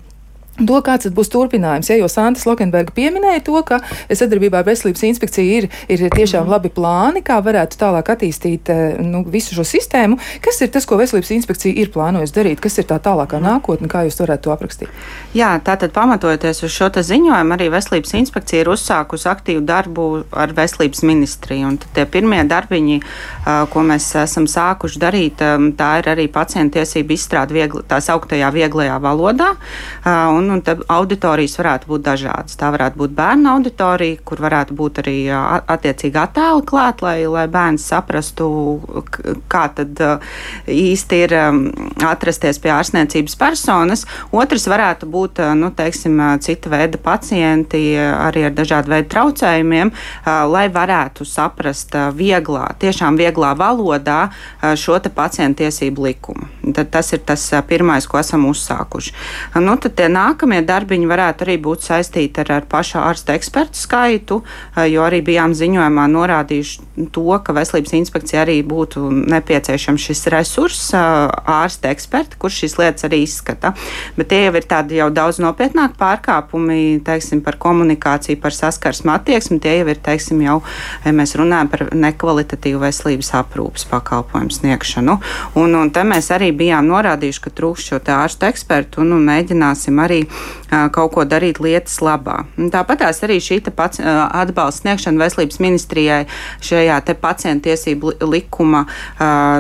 [0.60, 3.80] To, kāds būs turpinājums, ja, jo Santa Slokenberga pieminēja to, ka
[4.12, 6.52] sadarbībā ar Veselības inspekciju ir, ir tiešām mhm.
[6.52, 10.20] labi plāni, kā varētu tālāk attīstīt eh, nu, visu šo sistēmu.
[10.44, 12.64] Kas ir tas, ko Veselības inspekcija ir plānojusi darīt?
[12.64, 13.48] Kas ir tā tālākā mhm.
[13.48, 15.04] nākotne, kā jūs varētu to aprakstīt?
[15.38, 21.04] Jā, tātad pamatojoties uz šo ziņojumu, arī Veselības inspekcija ir uzsākusi aktīvu darbu ar Veselības
[21.08, 21.76] ministriju.
[21.96, 23.00] Tie pirmie darbiņi,
[23.72, 25.44] ko mēs esam sākuši darīt,
[25.80, 29.52] tā ir arī pacientu tiesību izstrāde viegli, tā sauktajā vieglajā valodā.
[30.06, 32.58] Un un, un auditorijas varētu būt dažādas.
[32.60, 37.88] Tā varētu būt bērnu auditorija, kur varētu būt arī attiecīgi attēli klāt, lai, lai bērns
[37.92, 38.50] saprastu,
[39.52, 40.02] kā tad
[40.70, 41.36] īsti ir
[42.10, 44.06] atrasties pie ārstniecības personas.
[44.36, 49.94] Otrs varētu būt nu, teiksim, cita veida pacienti arī ar dažādu veidu traucējumiem,
[50.54, 54.22] lai varētu saprast vieglā, tiešām vieglā valodā
[54.80, 56.48] šo pacientu tiesību likumu.
[56.76, 59.14] Tad tas ir tas pirmais, ko esam uzsākuši.
[59.64, 63.76] Nu, tad tie nāk nākamie darbiņi varētu arī būt saistīti ar, ar pašu ārsta ekspertu
[63.76, 64.44] skaitu,
[64.76, 70.94] eh, jo arī bijām ziņojumā norādījuši to, ka veselības inspekcija arī būtu nepieciešams šis resurss,
[70.94, 71.00] eh,
[71.46, 73.74] ārsta eksperti, kurš šīs lietas arī izskata.
[74.16, 79.60] Bet tie jau ir tādi jau daudz nopietnāki pārkāpumi, teiksim, par komunikāciju, par saskarsmu attieksmi.
[79.60, 80.62] Tie jau ir, teiksim, jau,
[81.04, 85.20] ja mēs runājam par nekvalitatīvu veselības aprūpas pakalpojumu sniegšanu.
[85.56, 90.00] Un, un te mēs arī bijām norādījuši, ka trūkst šo ārstu ekspertu un, un mēģināsim
[90.00, 90.29] arī
[90.70, 92.44] kaut ko darīt lietas labā.
[92.74, 96.20] Tāpat arī šī pats, atbalsta sniegšana veselības ministrijai
[96.66, 98.86] šajā pacientu tiesību likuma,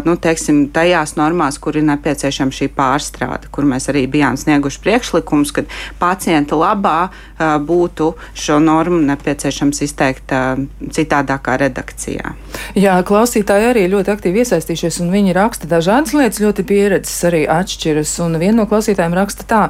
[0.05, 5.53] nu, teiksim, tajās normās, kur ir nepieciešama šī pārstrāde, kur mēs arī bijām snieguši priekšlikumus,
[5.55, 5.65] ka
[5.99, 10.33] pacienta labā būtu šo normu nepieciešams izteikt
[10.93, 12.35] citādākā redakcijā.
[12.77, 18.13] Jā, klausītāji arī ļoti aktīvi iesaistījušies, un viņi raksta dažādas lietas, ļoti pieredzes arī atšķiras.
[18.25, 19.61] Un viena no klausītājiem raksta tā,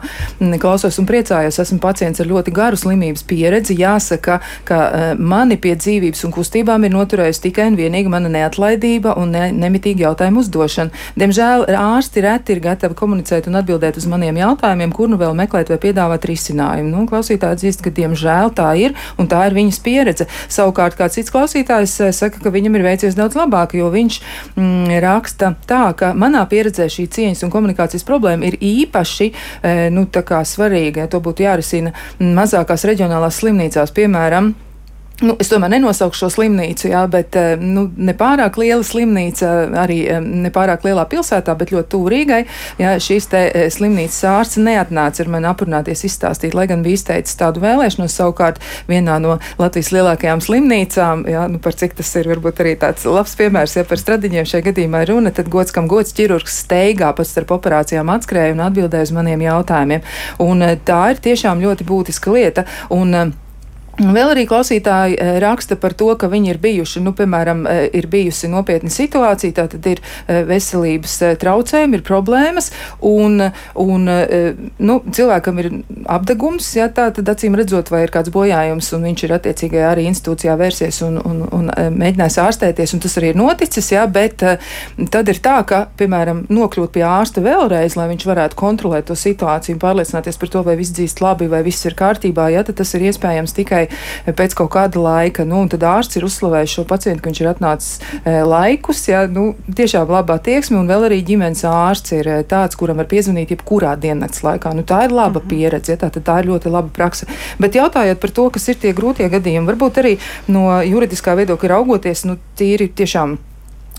[0.80, 3.76] klausos un priecājos, esmu pacients ar ļoti garu slimības pieredzi.
[3.82, 9.18] Jāsaka, ka uh, mani pie dzīvības un kustībām ir noturējusi tikai un vienīgi mana neatlaidība
[9.20, 10.96] un ne, nemitīga jautājuma uzdošana.
[11.20, 15.74] Diemžēl ārsti reti ir gatavi komunicēt un atbildēt uz maniem jautājumiem, kur nu vēl meklēt
[15.74, 16.94] vai piedāvāt risinājumu.
[16.94, 20.30] Nu, klausītāji atzīst, ka diemžēl tā ir un tā ir viņas pieredze.
[20.48, 24.22] Savukārt kāds cits klausītājs uh, saka, ka viņam ir veicies daudz labāk, jo viņš
[24.56, 30.08] mm, raksta tā, ka manā pieredzē šī cieņas un komunikācijas problēma ir īpaši e, nu,
[30.08, 30.69] svarīga.
[31.04, 34.54] Ja to būtu jārisina mazākās reģionālās slimnīcās, piemēram.
[35.20, 39.50] Nu, es tomēr nenosaukšu šo slimnīcu, jā, bet eh, nu, ne pārāk liela slimnīca,
[39.82, 42.40] arī eh, ne pārāk lielā pilsētā, bet ļoti tuvu Rīgai.
[42.80, 47.64] Jā, šīs eh, slimnīcas ārsts neatnāca ar mani aprunāties izstāstīt, lai gan bija izteicis tādu
[47.66, 48.16] vēlēšanos.
[48.16, 53.04] Savukārt vienā no Latvijas lielākajām slimnīcām, jā, nu, par cik tas ir varbūt arī tāds
[53.10, 57.12] labs piemērs, ja par stradiņiem šajā gadījumā ir runa, tad gods, kam gods ķirurgs steigā
[57.18, 60.08] pats starp operācijām atskrēja un atbildēja uz maniem jautājumiem.
[60.48, 62.68] Un tā ir tiešām ļoti būtiska lieta.
[62.96, 63.36] Un,
[64.00, 68.08] Vēl arī klausītāji eh, raksta par to, ka viņi ir bijuši, nu, piemēram, eh, ir
[68.12, 72.72] bijusi nopietna situācija, tā tad ir eh, veselības traucējumi, ir problēmas,
[73.06, 73.42] un,
[73.80, 75.70] un nu, cilvēkam ir
[76.10, 80.06] apdegums, ja tā tad acīm redzot, vai ir kāds bojājums, un viņš ir attiecīgajā arī
[80.10, 85.32] institūcijā vērsies un, un, un mēģinājis ārstēties, un tas arī ir noticis, ja, bet tad
[85.32, 89.84] ir tā, ka, piemēram, nokļūt pie ārsta vēlreiz, lai viņš varētu kontrolēt to situāciju un
[89.84, 93.10] pārliecināties par to, vai viss dzīst labi, vai viss ir kārtībā, ja, tad tas ir
[93.10, 93.89] iespējams tikai
[94.26, 95.46] pēc kaut kāda laika.
[95.48, 99.54] Nu, tad ārsts ir uzslavējis šo pacientu, ka viņš ir atnācis e, laikus, ja, nu,
[99.76, 103.96] tiešām labā tieksme, un vēl arī ģimenes ārsts ir e, tāds, kuram var piezvanīt jebkurā
[104.00, 104.74] diennakts laikā.
[104.78, 105.50] Nu, tā ir laba -hmm.
[105.50, 107.26] pieredze, ja, tā, tā ir ļoti laba praksa.
[107.60, 112.26] Bet jautājot par to, kas ir tie grūtie gadījumi, varbūt arī no juridiskā viedokļa raugoties,
[112.26, 113.38] nu, tīri tiešām.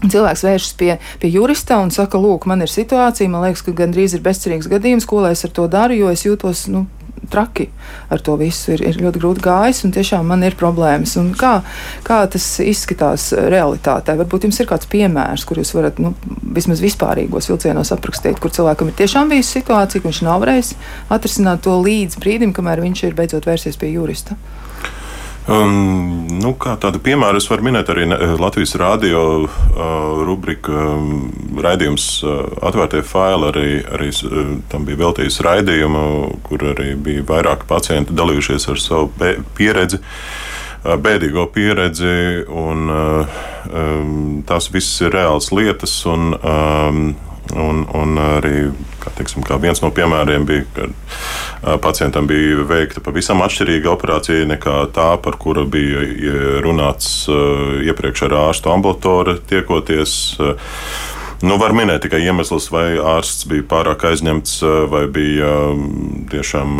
[0.00, 4.14] Cilvēks vēršas pie, pie jurista un saka, lūk, man ir situācija, man liekas, ka gandrīz
[4.16, 6.87] ir bezcerīgs gadījums, ko lai es ar to daru, jo es jūtos nu,
[7.30, 7.68] traki
[8.09, 8.74] ar to visu.
[8.74, 11.16] Ir, ir ļoti grūti gājis, un tiešām man ir problēmas.
[11.20, 11.59] Un kā,
[12.06, 14.16] kā tas izskatās realitātē?
[14.20, 16.14] Varbūt jums ir kāds piemērs, kur jūs varat nu,
[16.56, 20.74] vismaz vispārīgos vilcienos aprakstīt, kur cilvēkam ir tiešām bijusi situācija, ka viņš nav varējis
[21.12, 24.38] atrisināt to līdz brīdim, kamēr viņš ir beidzot vērsies pie jurista.
[25.50, 28.04] Um, nu, kā tādu piemēru es varu minēt arī
[28.38, 31.24] Latvijas rādio uh, rubrika um,
[31.58, 33.48] raidījums uh, Atvērtie faili.
[33.48, 36.04] Arī, arī uh, tam bija veltīts raidījumu,
[36.46, 39.98] kur arī bija vairāki pacienti dalījušies ar savu pieredzi.
[40.84, 44.14] Uh, bēdīgo pieredzi, un uh, um,
[44.46, 45.98] tās visas ir reāls lietas.
[46.06, 47.02] Un, um,
[47.50, 48.68] Un, un arī
[49.00, 54.76] kā, teiksim, kā viens no piemēriem bija, ka pacientam bija veikta pavisam atšķirīga operācija nekā
[54.96, 56.04] tā, par kuru bija
[56.64, 60.36] runāts iepriekš ar ārstu ambulatori tiekoties.
[61.40, 64.58] Nu, var minēt tikai iemeslus, vai ārsts bija pārāk aizņemts,
[64.92, 65.52] vai bija
[66.32, 66.74] tiešām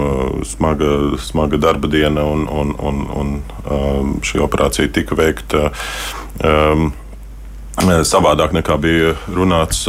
[0.45, 0.91] smaga,
[1.25, 5.71] smaga darba diena, un, un, un, un šī operācija tika veikta.
[6.45, 6.91] Um,
[8.09, 9.85] savādāk nekā bija runāts.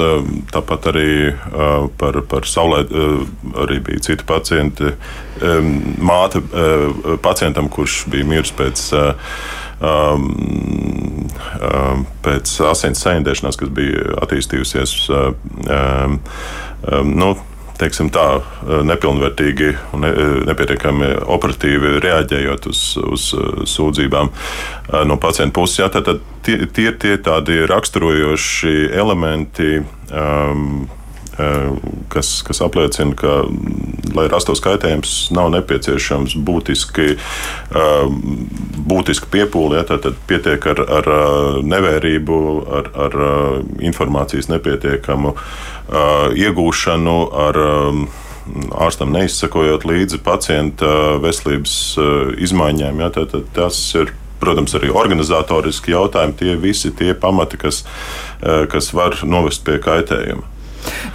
[0.52, 1.12] Tāpat arī
[2.00, 2.84] par, par saulē
[3.64, 4.94] arī bija citi pacienti.
[6.02, 6.42] Māte
[7.24, 8.88] pacientam, kurš bija miris pēc.
[12.22, 14.92] Pēc asins saindēšanās, kas bija attīstījusies,
[17.10, 17.32] nu,
[17.82, 24.32] teiksim, tā, eh, nepilnvērtīgi un ne, eh, nepietiekami operatīvi reaģējot uz, uz eh, sūdzībām
[25.08, 25.80] no pacienta puses.
[25.80, 29.80] Jā, tad, tad tie, tie ir tie tādi raksturojoši elementi.
[30.12, 30.90] Um,
[32.12, 33.42] kas, kas apliecina, ka,
[34.16, 37.16] lai rastos kaitējums, nav nepieciešams būtiski,
[38.92, 39.80] būtiski piepūli.
[39.80, 41.12] Ja, tad pietiek ar, ar
[41.64, 42.40] nevērību,
[42.80, 43.20] ar, ar
[43.84, 45.36] informācijas nepietiekamu
[46.42, 47.18] iegūšanu,
[47.48, 47.62] ar
[48.82, 51.78] ārstam neizsakojot līdzi pacienta veselības
[52.42, 53.06] izmaiņām.
[53.06, 57.84] Ja, tad, tad tas ir protams, arī organizatoriski jautājumi, tie visi tie pamati, kas,
[58.42, 60.48] kas var novest pie kaitējuma.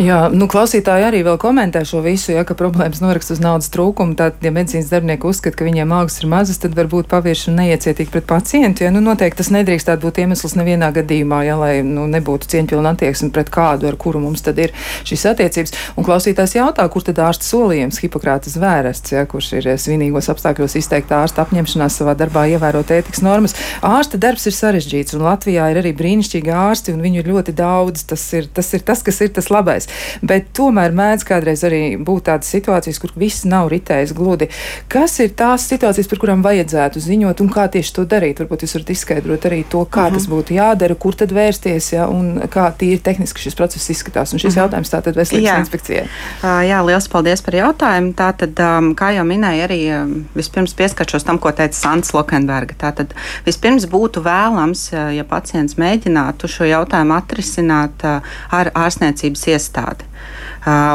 [0.03, 4.17] Jā, nu, klausītāji arī vēl komentē šo visu, ja, problēmas norakst uz naudas trūkumu.
[4.19, 8.13] Tad, ja medicīnas darbinieki uzskata, ka viņiem algas ir mazas, tad varbūt pavirši un neiecietīgi
[8.13, 8.85] pret pacientu.
[8.85, 13.31] Ja, nu, noteikti tas nedrīkst būt iemesls nevienā gadījumā, ja, lai nu, nebūtu cieņpilna attieksme
[13.33, 14.75] pret kādu, ar kuru mums tad ir
[15.09, 15.75] šīs attiecības.
[15.97, 21.23] Un klausītājs jautā, kur tad ārsta solījums, Hipokrātas vērests, ja, kurš ir svinīgos apstākļos izteikta
[21.23, 23.57] ārsta apņemšanās savā darbā ievērot ētikas normas.
[23.81, 28.05] Ārsta darbs ir sarežģīts, un Latvijā ir arī brīnišķīgi ārsti, un viņu ir ļoti daudz.
[28.13, 29.89] Tas ir tas, ir tas kas ir tas labais.
[30.23, 34.49] Bet tomēr mēdz kādreiz arī būt tādas situācijas, kur viss nav ritējis gludi.
[34.93, 38.41] Kas ir tās situācijas, par kurām vajadzētu ziņot un kā tieši to darīt?
[38.43, 40.15] Varbūt jūs varat izskaidrot arī to, kā uh -huh.
[40.15, 44.33] tas būtu jādara, kur tad vērsties ja, un kā tīri tehniski šis process izskatās.
[44.33, 44.59] Un šis uh mhm.
[44.59, 44.63] -huh.
[44.63, 45.59] jautājums tātad veselības jā.
[45.59, 46.07] inspekcijai.
[46.43, 48.13] Uh, jā, liels paldies par jautājumu.
[48.15, 52.75] Tātad, um, kā jau minēju, arī um, vispirms pieskaršos tam, ko teica Sants Lokenberga.
[52.79, 53.15] Tātad
[53.47, 58.05] vispirms būtu vēlams, ja pacients mēģinātu šo jautājumu atrisināt
[58.51, 60.03] ar ārstniecības Uh,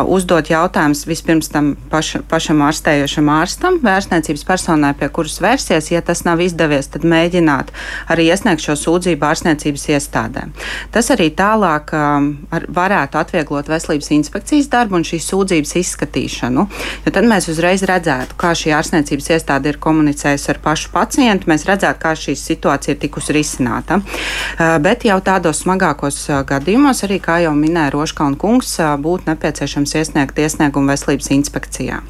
[0.08, 5.92] uzdot jautājumus vispirms tam paša, pašam ārstējošam ārstam, vēstniecības personai, pie kuras vērsies.
[5.94, 7.72] Ja tas nav izdevies, tad mēģināt
[8.12, 10.52] arī iesniegt šo sūdzību ārstniecības iestādēm.
[10.92, 16.68] Tas arī tālāk um, ar, varētu atvieglot veselības inspekcijas darbu un šīs sūdzības izskatīšanu.
[17.06, 21.66] Jo tad mēs uzreiz redzētu, kā šī ārstniecības iestāde ir komunicējusi ar pašu pacientu, mēs
[21.70, 24.02] redzētu, kā šī situācija ir tikusi risināta.
[24.02, 29.22] Uh, bet jau tādos smagākos uh, gadījumos, arī kā jau minēja Roškalna kungs, uh, būtu
[29.22, 29.30] būtu
[29.62, 32.02] nepieciešams iesniegt iesniegumu veselības inspekcijā.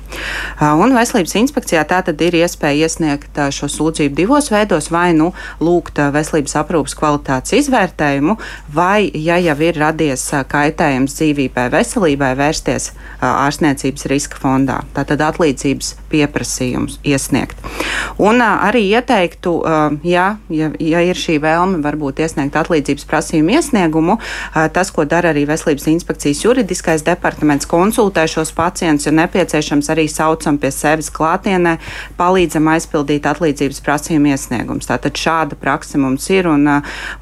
[0.62, 6.00] Un veselības inspekcijā tā tad ir iespēja iesniegt šo sūdzību divos veidos, vai nu lūgt
[6.14, 8.38] veselības aprūpas kvalitātes izvērtējumu,
[8.74, 14.82] vai, ja jau ir radies kaitējums dzīvībai, veselībai, vērsties ārstniecības riska fondā.
[14.96, 17.60] Tātad atlīdzības pieprasījums iesniegt.
[18.22, 19.58] Un arī ieteiktu,
[20.08, 24.18] ja, ja, ja ir šī vēlme, varbūt iesniegt atlīdzības prasījumu iesniegumu,
[24.74, 30.58] tas, ko dara arī Veselības inspekcijas juridiskais departaments, konsultē šos pacientus, ja nepieciešams, arī saucam
[30.62, 31.78] pie sevis klātienē,
[32.20, 34.90] palīdzam aizpildīt atlīdzības prasījumu iesniegumus.
[34.90, 36.68] Tātad šāda praksa mums ir, un,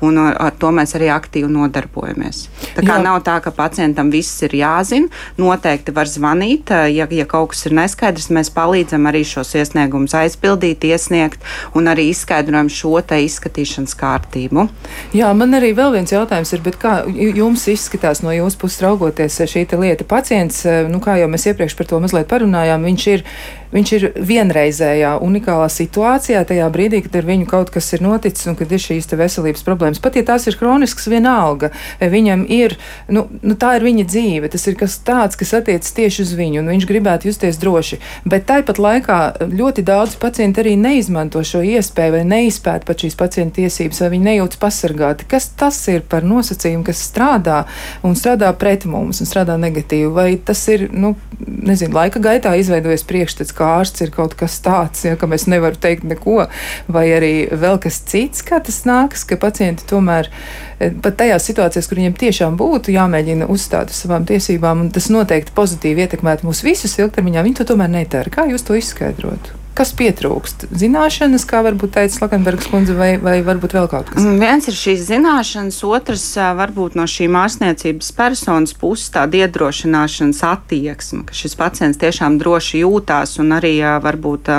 [0.06, 2.46] un ar to mēs arī aktīvi nodarbojamies.
[2.78, 3.04] Tā kā Jā.
[3.04, 7.78] nav tā, ka pacientam viss ir jāzina, noteikti var zvanīt, ja, ja kaut kas ir
[7.80, 11.44] neskaidrs, mēs palīdzam arī šos iesniegumus aizpildīt, iesniegt
[11.78, 14.68] un arī izskaidrojam šo te izskatīšanas kārtību.
[15.16, 19.66] Jā, man arī vēl viens jautājums ir, kā jums izskatās no jūsu puses raugoties šī
[19.80, 20.06] lieta?
[20.10, 23.26] Pacients, nu kā jau mēs iepriekš par to mazliet parunājām, viņš ir
[23.74, 28.58] viņš ir vienreizējā, unikālā situācijā, tajā brīdī, kad ar viņu kaut kas ir noticis un
[28.60, 30.02] kad ir šīs veselības problēmas.
[30.02, 32.78] Pat ja tās ir kroniskas, vienalga, viņam ir,
[33.14, 36.64] nu, nu tā ir viņa dzīve, tas ir kas tāds, kas attiecas tieši uz viņu,
[36.64, 38.00] un viņš gribētu justies droši.
[38.30, 39.20] Bet tāpat laikā
[39.54, 44.30] ļoti daudz pacienti arī neizmanto šo iespēju vai neizpēta pat šīs pacienta tiesības, vai viņi
[44.32, 45.28] nejūtas pasargāti.
[45.30, 47.64] Kas tas ir par nosacījumu, kas strādā
[48.06, 50.10] un strādā pret mums un strādā negatīvi?
[50.14, 55.04] Vai tas ir, nu, nezinu, laika gaitā izveidojies priekšstats, ka ārsts ir kaut kas tāds,
[55.08, 56.48] ja, ka mēs nevaram teikt neko,
[56.92, 61.92] vai arī vēl kas cits, kā tas nāks, ka pacienti tomēr e, pat tajās situācijās,
[61.92, 66.64] kur viņiem tiešām būtu jāmēģina uzstāt uz savām tiesībām, un tas noteikti pozitīvi ietekmētu mūs
[66.66, 68.34] visus ilgtermiņā, viņi to tomēr nedara.
[68.34, 69.59] Kā jūs to izskaidrotu?
[69.80, 70.66] Kas pietrūkst?
[70.76, 74.20] Zināšanas, kā varbūt teica Lakenbergs kundze, vai, vai varbūt vēl kaut kas?
[74.20, 76.26] Mm, viens ir šīs zināšanas, otrs
[76.60, 83.38] varbūt no šī ārstniecības personas puses tāda iedrošināšanas attieksme, ka šis pacients tiešām droši jūtās
[83.40, 83.72] un arī
[84.04, 84.52] varbūt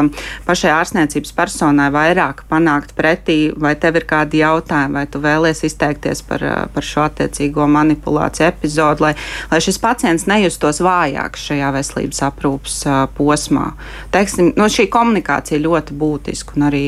[0.47, 6.25] pašai ārstniecības personai vairāk panākt pretī, vai tev ir kādi jautājumi, vai tu vēlies izteikties
[6.31, 9.12] par, par šo attiecīgo manipulāciju epizodu, lai,
[9.53, 12.81] lai šis pacients nejustos vājāks šajā veselības aprūpas
[13.21, 13.68] posmā.
[14.16, 16.85] Teiksim, no šī komunikācija komunikācija ļoti būtiska, un arī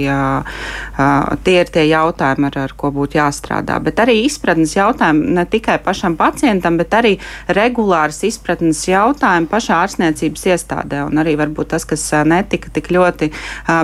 [1.42, 3.80] tie ir tie jautājumi, ar, ar ko būtu jāstrādā.
[3.82, 7.16] Bet arī izpratnes jautājumi ne tikai pašam pacientam, bet arī
[7.48, 11.02] regulārs izpratnes jautājumi pašā ārstniecības iestādē.
[11.08, 13.32] Un arī varbūt tas, kas netika tik ļoti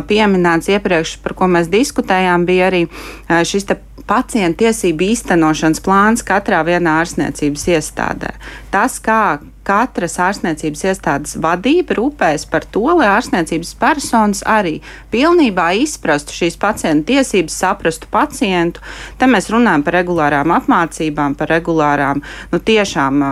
[0.08, 2.86] pieminēts iepriekš, par ko mēs diskutējām, bija arī
[3.26, 3.66] šis
[4.08, 8.32] pacienta tiesību īstenošanas plāns katrā vienā ārstniecības iestādē.
[8.72, 14.78] Tas, kā katras ārstniecības iestādes vadība rūpējas par to, lai ārstniecības personas arī
[15.12, 18.82] pilnībā izprastu šīs pacienta tiesības, saprastu pacientu.
[19.20, 23.22] Te mēs runājam par regulārām apmācībām, par regulārām, nu tiešām,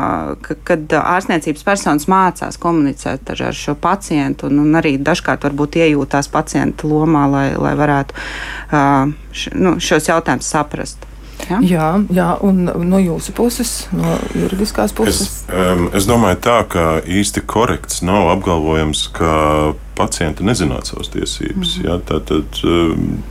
[0.69, 6.89] kad ārstniecības personas mācās komunicēt ar šo pacientu un, un arī dažkārt varbūt iejūtās pacienta
[6.91, 8.25] lomā, lai, lai varētu
[9.33, 11.06] š, nu, šos jautājumus saprast.
[11.47, 11.59] Ja?
[11.63, 15.21] Jā, jā, un no jūsu puses, no juridiskās puses?
[15.21, 21.77] Es, um, es domāju, tā, ka īsti korekts nav apgalvojams, ka pacienti nezinātu savas tiesības.
[21.77, 21.87] Mm -hmm.
[21.87, 21.99] ja?
[22.09, 22.61] tad, tad,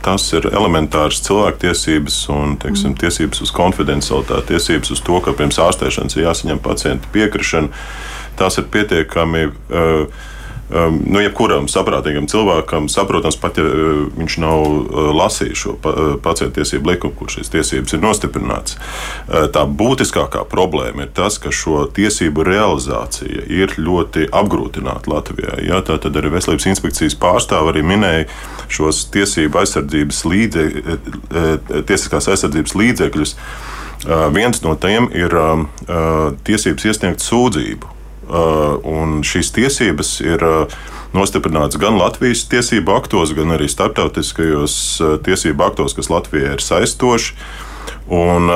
[0.02, 3.00] tas ir elementārs cilvēktiesības un teiksim, mm -hmm.
[3.00, 7.68] tiesības uz konfidencialitāti, tiesības uz to, ka pirms ārstēšanas ir jāsaņem pacienta piekrišana.
[8.36, 9.46] Tās ir pietiekami.
[9.46, 10.08] Uh,
[10.70, 15.92] um, nu, jebkuram saprātīgam cilvēkam saprotams, pat ja uh, viņš nav uh, lasījis šo pa,
[15.92, 18.76] uh, pacientu tiesību likumu, kur šīs tiesības ir nostiprināts.
[19.26, 25.56] Tā būtiskākā problēma ir tas, ka šo tiesību realizācija ir ļoti apgrūtināta Latvijā.
[25.66, 25.80] Ja?
[25.86, 28.28] Tā tad arī Veselības inspekcijas pārstāve arī minēja
[28.72, 33.36] šos tiesību aizsardzības līdzekļus, tiesiskās aizsardzības līdzekļus.
[34.06, 35.64] Uh, viens no tiem ir uh,
[36.46, 37.95] tiesības iesniegt sūdzību
[38.26, 40.74] un šīs tiesības ir uh,
[41.16, 47.38] nostiprināts gan Latvijas tiesību aktos, gan arī starptautiskajos uh, tiesību aktos, kas Latvijai ir saistoši.
[48.06, 48.46] Un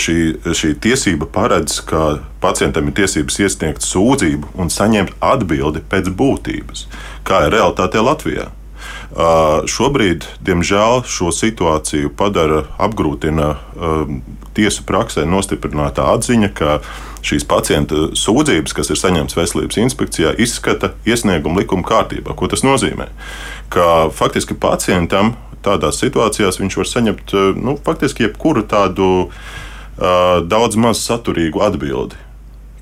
[0.00, 0.16] šī,
[0.56, 6.86] šī tiesība paredz, ka pacientam ir tiesības iesniegt sūdzību un saņemt atbildi pēc būtības,
[7.28, 8.48] kā ir realitāte Latvijā.
[9.14, 13.52] Šobrīd, diemžēl, šo situāciju padara, apgrūtina
[14.56, 16.80] tiesu praksē nostiprinātā atziņa, ka
[17.24, 22.34] šīs pacienta sūdzības, kas ir saņemtas veselības inspekcijā, izskata iesniegumu likuma kārtībā.
[22.34, 23.06] Ko tas nozīmē?
[23.72, 31.00] Ka faktiski pacientam tādās situācijās viņš var saņemt nu, faktiski jebkuru tādu uh, daudz maz
[31.06, 32.18] saturīgu atbildi.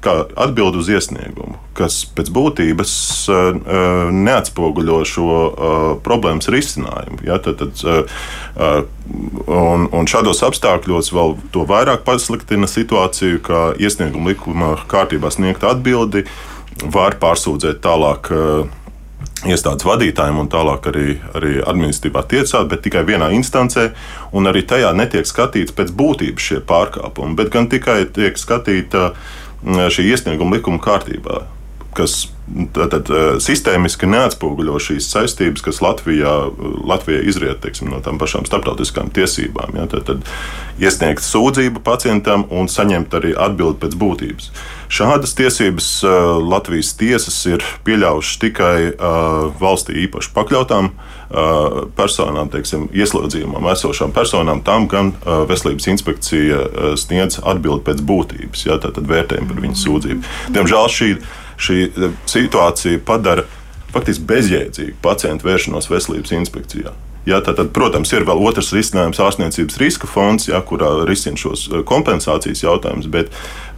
[0.09, 2.93] Atbild uz iesniegumu, kas pēc būtības
[3.31, 3.61] uh,
[4.13, 7.23] neatspoguļo šo uh, problēmas risinājumu.
[7.27, 8.85] Ja, tad, tad, uh,
[9.47, 16.27] un, un šādos apstākļos vēl to vairāk pasliktina situāciju, ka iesnieguma likuma kārtībā sniegta atbildi
[16.83, 18.33] var pārsūdzēt tālāk.
[18.33, 18.79] Uh,
[19.49, 23.89] iestādes vadītājiem un tālāk arī, arī administratīvā tiesā, bet tikai vienā instancē.
[24.53, 29.13] Arī tajā netiek skatīts pēc būtības šie pārkāpumi, bet gan tikai tiek skatīta
[29.63, 31.43] šī iesnieguma likuma kārtībā
[31.97, 32.27] kas
[32.77, 33.09] tātad,
[33.43, 36.33] sistēmiski neatspoguļo šīs saistības, kas Latvijā,
[36.89, 39.77] Latvijā izriet teiksim, no tām pašām starptautiskām tiesībām.
[39.79, 39.87] Ja?
[39.93, 44.51] Tad, tad iesniegt sūdzību pacientam un saņemt arī atbildi pēc būtības.
[44.93, 52.91] Šādas tiesības uh, Latvijas tiesas ir pieļāvušas tikai uh, valstī īpaši pakļautām uh, personām, teiksim,
[52.93, 54.61] ieslodzījumam esošām personām.
[54.67, 55.15] Tam gan
[55.49, 56.59] Veselības inspekcija
[57.01, 60.35] sniedz atbildi pēc būtības, ja, tad vērtējumu par viņu sūdzību.
[60.59, 61.09] Diemžēl šī,
[61.57, 61.79] šī
[62.35, 63.47] situācija padara
[63.95, 66.93] faktiski bezjēdzīgu pacientu vēršanos Veselības inspekcijā.
[67.27, 71.69] Ja, tad, tad, protams, ir vēl otrs risinājums, ārstniecības riska fonds, ja, kurā risina šos
[71.71, 73.31] eh, kompensācijas jautājumus, bet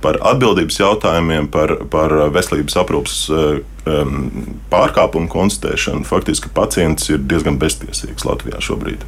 [0.04, 4.16] par atbildības jautājumiem, par, par veselības aprūpas um,
[4.72, 9.04] pārkāpumu konstatēšanu, faktiski pacients ir diezgan beztiesīgs Latvijā šobrīd.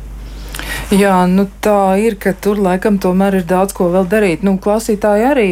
[0.95, 4.45] Jā, nu tā ir, ka tur laikam tomēr ir daudz ko vēl darīt.
[4.47, 5.47] Nu, klausītāji arī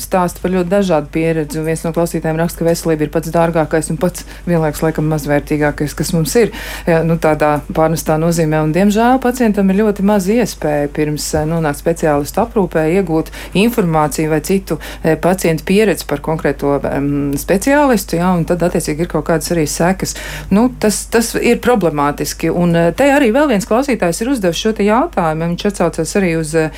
[0.00, 1.60] stāsta par ļoti dažādu pieredzi.
[1.60, 6.12] Viens no klausītājiem raksta, ka veselība ir pats dārgākais un pats vienlaikus laikam mazvērtīgākais, kas
[6.16, 6.54] mums ir.
[6.88, 8.62] Jā, nu, tādā pārnestā nozīmē.
[8.64, 13.28] Un, diemžēl pacientam ir ļoti maz iespēja pirms eh, nonākt speciālistu aprūpē iegūt
[13.60, 18.22] informāciju vai citu e, pacientu pieredzi par konkrēto um, speciālistu.
[18.22, 20.16] Jā, un tad attiecīgi ir kaut kādas arī sekas.
[20.48, 22.48] Nu, tas, tas ir problemātiski.
[22.48, 25.48] Un eh, te arī vēl viens klausītājs ir uzdevis šo jautājumu.
[25.52, 26.68] Viņš atsaucas arī uz e,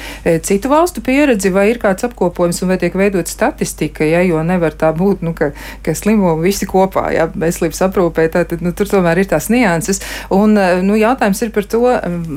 [0.46, 4.76] citu valstu pieredzi, vai ir kāds apkopojums un vai tiek veidot statistika, ja, jo nevar
[4.78, 5.50] tā būt, nu, ka,
[5.84, 10.02] ka slimo visi kopā, ja veselības aprūpē, tad nu, tur tomēr ir tās nianses.
[10.34, 11.82] Un e, nu, jautājums ir par to,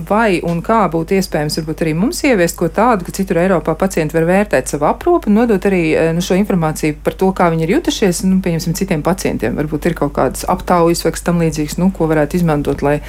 [0.10, 4.18] vai un kā būtu iespējams varbūt arī mums ieviest ko tādu, ka citur Eiropā pacienti
[4.18, 7.68] var vērtēt savu aprūpi un nodot arī e, nu, šo informāciju par to, kā viņi
[7.68, 9.56] ir jutušies, nu, pieņemsim, citiem pacientiem.
[9.60, 13.00] Varbūt ir kaut kādas aptaujas vai kas tam līdzīgs, nu, ko varētu izmantot, lai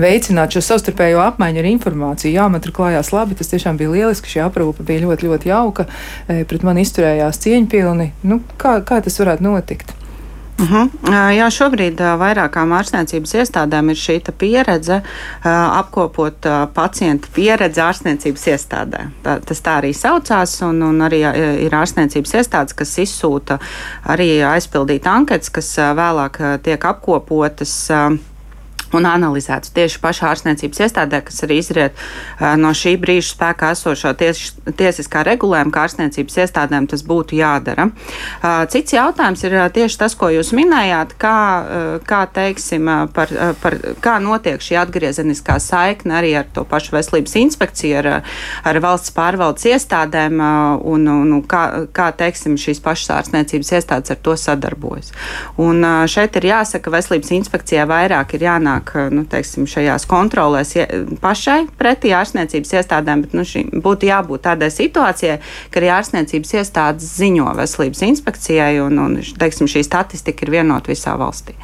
[0.00, 2.34] veicinātu šo savstarpējo apmaiņu ar informāciju informāciju.
[2.34, 4.28] Jā, man tur klājās labi, tas tiešām bija lieliski.
[4.28, 5.86] Šī aprūpe bija ļoti, ļoti jauka.
[6.28, 8.12] E, pret mani izturējās cieņpilni.
[8.24, 9.94] Nu, kā, kā tas varētu notikt?
[10.54, 10.90] Uh mhm.
[11.10, 11.32] -huh.
[11.34, 15.02] Jā, šobrīd vairākām ārstniecības iestādēm ir šī pieredze
[15.42, 19.00] apkopot pacientu pieredzi ārstniecības iestādē.
[19.24, 21.20] Tā, tas tā arī saucās, un, un arī
[21.66, 23.58] ir ārstniecības iestādes, kas izsūta
[24.06, 27.90] arī aizpildīt anketas, kas vēlāk tiek apkopotas
[28.92, 32.04] un analizēts tieši pašā ārstniecības iestādē, kas arī izriet
[32.60, 34.42] no šī brīža spēkā esošo ties,
[34.78, 37.88] tiesiskā regulējuma, kā ārstniecības iestādēm tas būtu jādara.
[38.72, 41.38] Cits jautājums ir tieši tas, ko jūs minējāt, kā,
[42.08, 43.32] kā, teiksim, par,
[43.62, 48.10] par, kā notiek šī atgriezeniskā saikne arī ar to pašu veselības inspekciju, ar,
[48.66, 50.42] ar valsts pārvaldes iestādēm
[50.94, 51.64] un, un kā,
[51.94, 55.12] kā teiksim, šīs pašas ārstniecības iestādes ar to sadarbojas.
[55.60, 60.74] Un šeit ir jāsaka, ka veselības inspekcijai vairāk ir jānāk jānāk nu, teiksim, šajās kontrolēs
[61.20, 67.16] pašai pretī ārstniecības iestādēm, bet nu, šī, būtu jābūt tādai situācijai, ka arī ārstniecības iestādes
[67.18, 71.54] ziņo veselības inspekcijai un, un teiksim, šī statistika ir vienota visā valstī.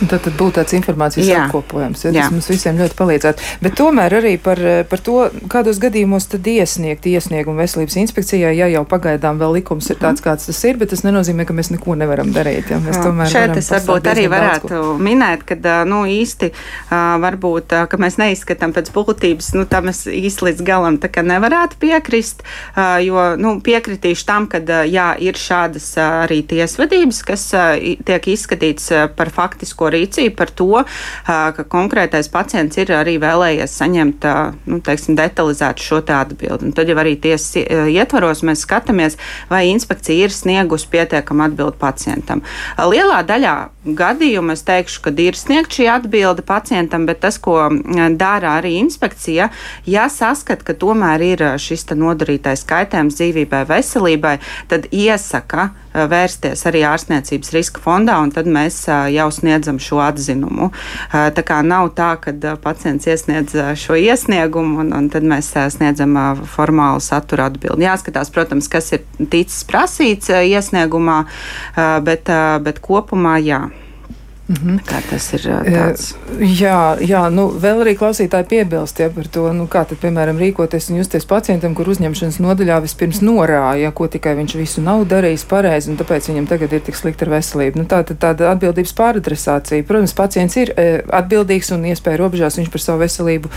[0.00, 1.42] Tad, tad būtu tāds informācijas jā.
[1.44, 2.04] apkopojums.
[2.06, 2.28] Ja, tas jā.
[2.32, 3.48] mums visiem ļoti palīdzētu.
[3.60, 5.16] Bet tomēr arī par, par to,
[5.52, 10.48] kādos gadījumos tad iesniegt iesniegumu veselības inspekcijai, ja jau pagaidām vēl likums ir tāds, kāds
[10.48, 12.72] tas ir, bet tas nenozīmē, ka mēs neko nevaram darīt.
[12.72, 12.80] Ja,
[13.30, 16.50] Šeit es varbūt arī varētu minēt, ka nu, īsti
[16.90, 22.42] varbūt, ka mēs neizskatām pēc būtības, nu, tam es īsti līdz galam nevarētu piekrist,
[23.04, 27.46] jo nu, piekritīšu tam, ka jā, ir šādas arī tiesvedības, kas
[28.08, 28.88] tiek izskatīts
[29.18, 30.84] par faktisko rīcību par to,
[31.26, 34.26] ka konkrētais pacients ir arī vēlējies saņemt
[34.70, 36.70] nu, teiksim, detalizētu šo atbildi.
[36.70, 37.58] Un tad jau arī tiesas
[37.90, 39.18] ietvaros mēs skatāmies,
[39.50, 42.42] vai inspekcija ir sniegusi pietiekamu atbildi pacientam.
[42.78, 43.54] Lielā daļā
[43.96, 47.68] gadījumu es teikšu, ka ir sniegta šī atbilde pacientam, bet tas, ko
[48.20, 49.50] dara arī inspekcija,
[49.88, 54.36] ja saskat, ka tomēr ir šis nodarītais kaitējums dzīvībai, veselībai,
[54.70, 58.82] tad iesaka vērsties arī ārstniecības riska fondā, un tad mēs
[59.14, 60.70] jau sniedzam šo atzinumu.
[61.10, 66.16] Tā kā nav tā, ka pacients iesniedz šo iesniegumu, un, un tad mēs sniedzam
[66.50, 67.88] formālu satura atbildi.
[67.88, 71.22] Jāskatās, protams, kas ir ticis prasīts iesniegumā,
[72.06, 72.30] bet,
[72.64, 73.64] bet kopumā jā.
[74.50, 74.78] Mm -hmm.
[74.82, 76.14] Kā tas ir tāds?
[76.40, 80.90] Jā, jā nu, vēl arī klausītāji piebilst ja, par to, nu, kā tad, piemēram, rīkoties
[80.90, 85.90] un justies pacientam, kur uzņemšanas nodaļā vispirms norāja, ko tikai viņš visu nav darījis pareizi,
[85.90, 87.78] un tāpēc viņam tagad ir tik slikti ar veselību.
[87.78, 89.84] Nu, tā tad tāda atbildības pāradresācija.
[89.84, 93.48] Protams, pacients ir e, atbildīgs un iespēja robežās viņš par savu veselību.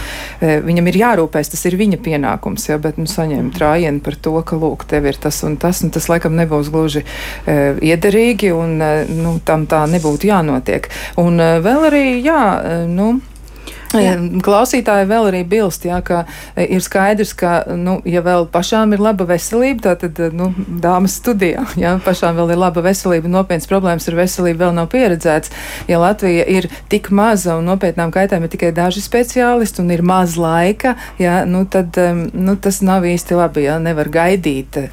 [0.42, 4.42] E, viņam ir jārūpēs, tas ir viņa pienākums, ja, bet nu, saņemt rājienu par to,
[4.42, 7.04] ka, lūk, tev ir tas un tas, un tas laikam nebūs gluži
[7.48, 11.18] e, iederīgi, un e, nu, tam tā nebūtu jānotiek notiek.
[11.18, 13.22] Un eh, vēl arī, jā, eh, nu.
[13.94, 14.16] Jā.
[14.42, 16.26] Klausītāji vēl arī bilst, jā, ka
[16.56, 21.68] eh, ir skaidrs, ka, nu, ja vēl pašām ir laba veselība, tad, nu, dāmas studijā,
[21.78, 25.54] ja pašām vēl ir laba veselība, nopietnas problēmas ar veselību vēl nav pieredzēts.
[25.88, 30.40] Ja Latvija ir tik maza un nopietnām kaitēm ir tikai daži speciālisti un ir maz
[30.42, 31.94] laika, ja, nu, tad
[32.34, 34.88] nu, tas nav īsti labi, ja nevar gaidīt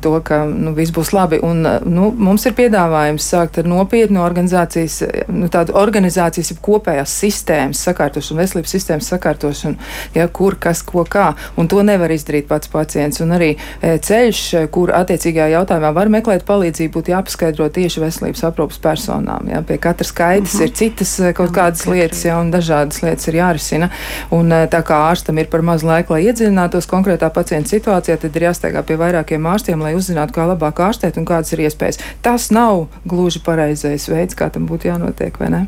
[0.00, 1.40] to, ka nu, viss būs labi.
[1.44, 5.00] Un, nu, mums ir piedāvājums sākt ar nopietnu organizācijas,
[5.32, 11.32] nu, tādu organizācijas, kopējās sistēmas sakārtošanu, veselības sistēmas sakārtošanu, ja, kur kas ko kā.
[11.60, 13.20] Un to nevar izdarīt pats pacients.
[13.24, 14.42] Un arī e, ceļš,
[14.74, 19.50] kur attiecīgajā jautājumā var meklēt palīdzību, būtu jāpaskaidro tieši veselības aprūpas personām.
[19.50, 19.62] Ja.
[19.66, 20.68] Pie katras kaitas uh -huh.
[20.68, 23.90] ir citas kaut kādas lietas, ja, un dažādas lietas ir jārisina.
[24.30, 28.42] Un, tā kā ārstam ir par maz laika, lai iedziļinātos konkrētā pacienta situācijā, tad ir
[28.42, 31.98] jāsteigā pie vairākiem vairākiem ārstiem, lai uzzinātu, kā labāk ārstēt un kādas ir iespējas.
[32.22, 35.66] Tas nav gluži pareizais veids, kā tam būtu jānotiek, vai ne?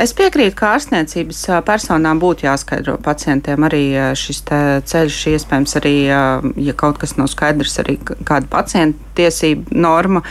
[0.00, 4.42] Es piekrītu, ka ārstniecības personām būtu jāskaidro pacientiem arī šis
[4.90, 10.24] ceļš, iespējams, arī, ja kaut kas nav skaidrs, arī kāda pacienta tiesību norma.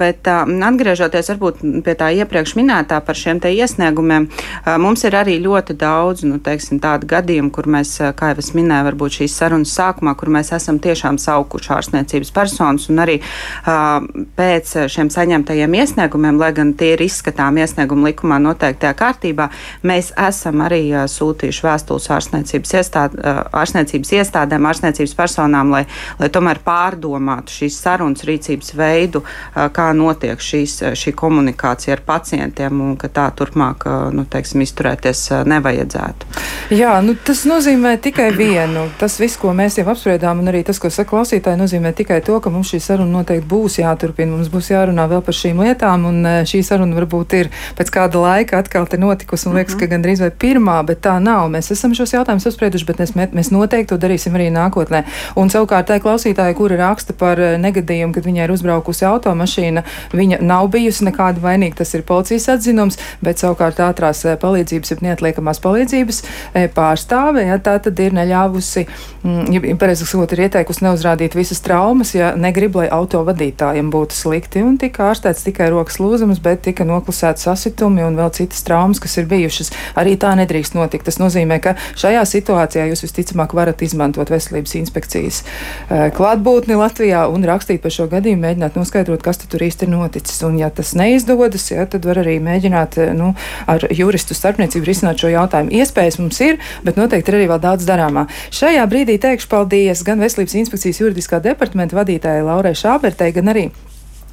[0.00, 4.28] Bet atgriežoties varbūt pie tā iepriekš minētā par šiem te iesniegumiem,
[4.82, 8.88] mums ir arī ļoti daudz, nu, teiksim, tādu gadījumu, kur mēs, kā jau es minēju,
[8.90, 13.18] varbūt šīs sarunas sākumā, kur mēs esam tiešām saukuši ārstniecības personas un arī
[14.38, 19.50] pēc šiem saņemtajiem iesniegumiem, lai gan tie ir izskatām iesniegumu likumā noteiktajā kārtībā,
[19.86, 23.16] mēs esam arī sūtījuši vēstules ārstniecības, iestād,
[23.62, 25.84] ārstniecības iestādēm, ārstniecības personām, lai,
[26.20, 29.22] lai tomēr pārdomātu šīs sarunas rīcības veidu,
[29.54, 36.30] kā notiek šīs, šī komunikācija ar pacientiem un ka tā turpmāk nu, teiksim, izturēties nevajadzētu.
[36.74, 38.86] Jā, nu, tas nozīmē tikai vienu.
[39.00, 42.38] Tas viss, ko mēs jau apspriedām, un arī tas, ko saka klausītāji, nozīmē tikai to,
[42.40, 44.32] ka mums šī saruna noteikti būs jāturpina.
[44.36, 48.60] Mums būs jārunā vēl par šīm lietām, un šī saruna varbūt ir pēc kāda laika
[48.62, 49.88] atkal te notikusi un liekas, mm -hmm.
[49.88, 51.48] ka gandrīz vai pirmā, bet tā nav.
[51.50, 55.02] Mēs esam šos jautājumus apsprieduši, bet mēs, mēs noteikti to darīsim arī nākotnē.
[55.36, 57.58] Un savukārt tā klausītāja, kura raksta par eh,
[57.90, 59.82] negadījumu, kad viņai ir uzbraukusi automašīna,
[60.14, 61.80] viņa nav bijusi nekāda vainīga.
[61.80, 66.22] Tas ir policijas atzinums, bet savukārt ātrās eh, palīdzības, ja neatliekamās palīdzības
[66.54, 68.86] eh, pārstāve, ja tā tad ir neļāvusi,
[69.24, 74.16] mm, ja pareizi sakot, ir ieteikusi neuzrādīt visas traumas, ja negrib, lai auto vadītājiem būtu
[74.16, 74.64] slikti.
[74.64, 79.18] Un tika ārstēts tikai rokas lūzums, bet tika noklusēts sasitumi un vēl citas traumas, kas
[79.20, 79.72] ir bijušas.
[80.00, 81.08] Arī tā nedrīkst notikt.
[81.08, 87.44] Tas nozīmē, ka šajā situācijā jūs visticamāk varat izmantot veselības inspekcijas eh, klātbūtni Latvijā un
[87.48, 90.40] rakstīt par šo gadījumu, mēģināt noskaidrot, kas tur īsti ir noticis.
[90.46, 93.34] Un, ja tas neizdodas, ja, tad var arī mēģināt eh, nu,
[93.70, 95.74] ar juristu starpniecību risināt šo jautājumu.
[95.80, 98.26] Iespējas mums ir, bet noteikti ir arī vēl daudz darāmā.
[98.54, 103.68] Šajā brīdī teikšu paldies gan Veselības inspekcijas juridiskā departamenta vadītājai Laurai Šābertei, gan arī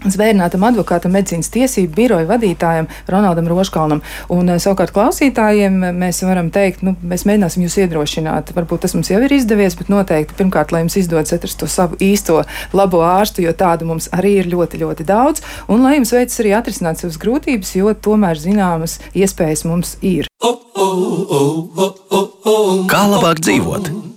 [0.05, 4.03] Zvērnātam advokātam, medicīnas tiesību biroja vadītājam Ronaldam Roškalnam.
[4.33, 8.53] Un eh, savukārt klausītājiem mēs varam teikt, nu, mēs mēģināsim jūs iedrošināt.
[8.55, 11.97] Varbūt tas mums jau ir izdevies, bet noteikti pirmkārt, lai jums izdodas atrast to savu
[12.03, 12.43] īsto
[12.77, 15.41] labo ārstu, jo tādu mums arī ir ļoti, ļoti daudz.
[15.67, 20.29] Un lai jums veicas arī atrisināt savas grūtības, jo tomēr zināmas iespējas mums ir.
[22.87, 24.16] Kā labāk dzīvot?